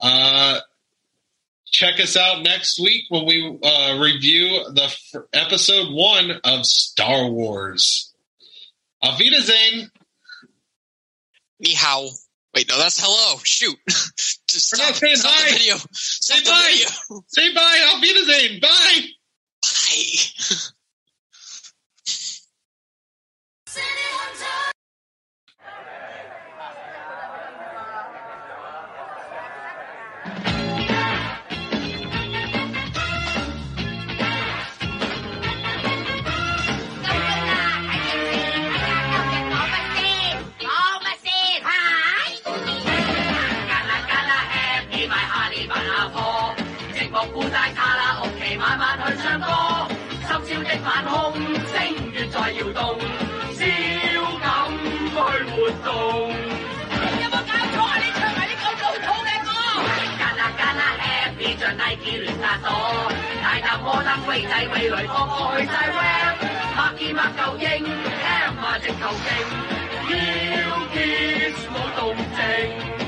[0.00, 0.60] Uh,
[1.72, 7.28] check us out next week when we uh, review the f- episode one of Star
[7.28, 8.12] Wars.
[9.02, 9.90] Auf Zane.
[11.60, 12.08] Ni hao.
[12.54, 13.38] Wait, no, that's hello.
[13.44, 13.76] Shoot.
[13.86, 15.50] Just We're stop, not saying stop hi.
[15.52, 15.76] the video.
[15.92, 16.68] Say Stop the bye.
[16.72, 17.22] video.
[17.28, 17.86] Say bye.
[17.92, 18.60] Auf Wiedersehen.
[18.60, 19.06] Bye.
[19.62, 20.56] Bye.
[52.60, 53.00] 星月在搖動，
[53.56, 53.64] 燒
[54.38, 54.44] 感
[54.76, 55.18] 去
[55.50, 55.88] 活动。
[57.20, 57.96] 有冇搞错啊？
[57.96, 59.48] 你唱埋啲咁老土嘅歌？
[60.18, 62.68] 加啦加啦 Happy 像 Nike 亂殺咗，
[63.42, 66.36] 大搭摩登威仔威雷個個去晒 rap，
[66.76, 68.78] 麥見麥夠英，M 啊？
[68.78, 69.26] 直頭勁
[70.06, 70.12] ，Q
[70.92, 72.99] Kiss 冇动静。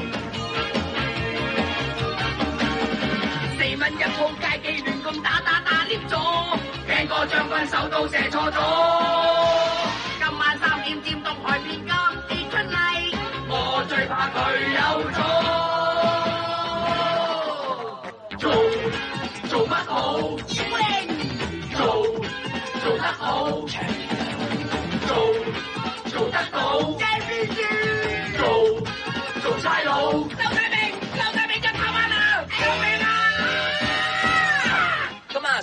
[4.03, 6.19] 一铺街机乱咁打打打捏咗，
[6.89, 9.82] 惊个将军手刀射错咗。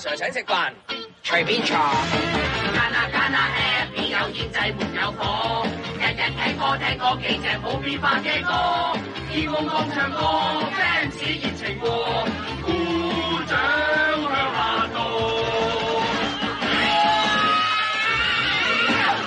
[0.10, 0.74] Sir 請食飯，
[1.24, 1.78] 隨便坐。
[1.78, 5.68] 間啊間啊 Happy 有煙仔沒有火，
[6.00, 8.98] 日日聽歌聽歌幾隻冇變化嘅歌，
[9.32, 10.18] 天空光唱歌
[10.74, 11.88] ，fans 熱情過，
[12.66, 12.74] 鼓
[13.46, 14.58] 掌向下
[14.96, 14.98] 墮。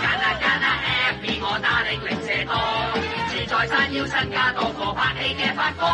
[0.03, 2.53] 間啊間啊 Happy 我打力零舍多，
[3.31, 5.87] 住在山腰身家多過拍戲嘅發哥，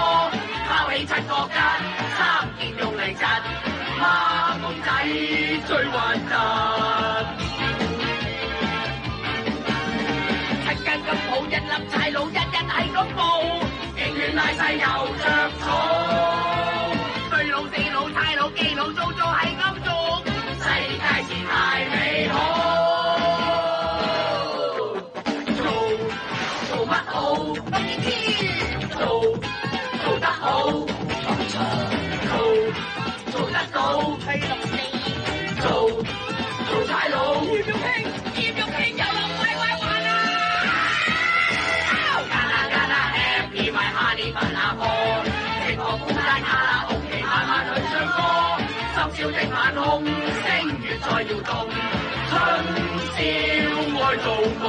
[0.67, 1.59] 拋起七個吉，
[2.17, 3.23] 三件用嚟窒，
[4.63, 4.89] 公仔
[5.67, 5.95] 最稳
[6.29, 6.33] 阵。
[10.65, 13.21] 七斤金抱一粒柴佬，日日系咁抱，
[13.97, 14.85] 竟远赖世又
[15.19, 15.25] 着
[15.61, 15.63] 草。
[17.31, 19.58] 对老四老太老基老祖祖系。
[49.18, 51.68] 深宵的晚空，星月在摇动，
[52.30, 52.32] 春
[53.16, 53.20] 宵
[54.00, 54.28] 爱做
[54.62, 54.64] 梦。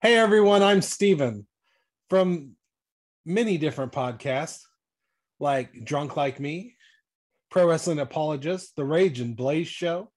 [0.00, 1.46] Hey everyone, I'm Steven
[2.10, 2.56] from
[3.24, 4.64] many different podcasts
[5.38, 6.74] like Drunk Like Me,
[7.53, 10.09] Pro Wrestling Apologist, The Rage and Blaze Show,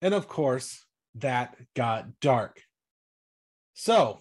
[0.00, 0.86] and of course,
[1.16, 2.62] That Got Dark.
[3.74, 4.20] So,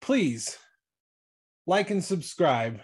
[0.00, 0.56] please
[1.66, 2.78] like and subscribe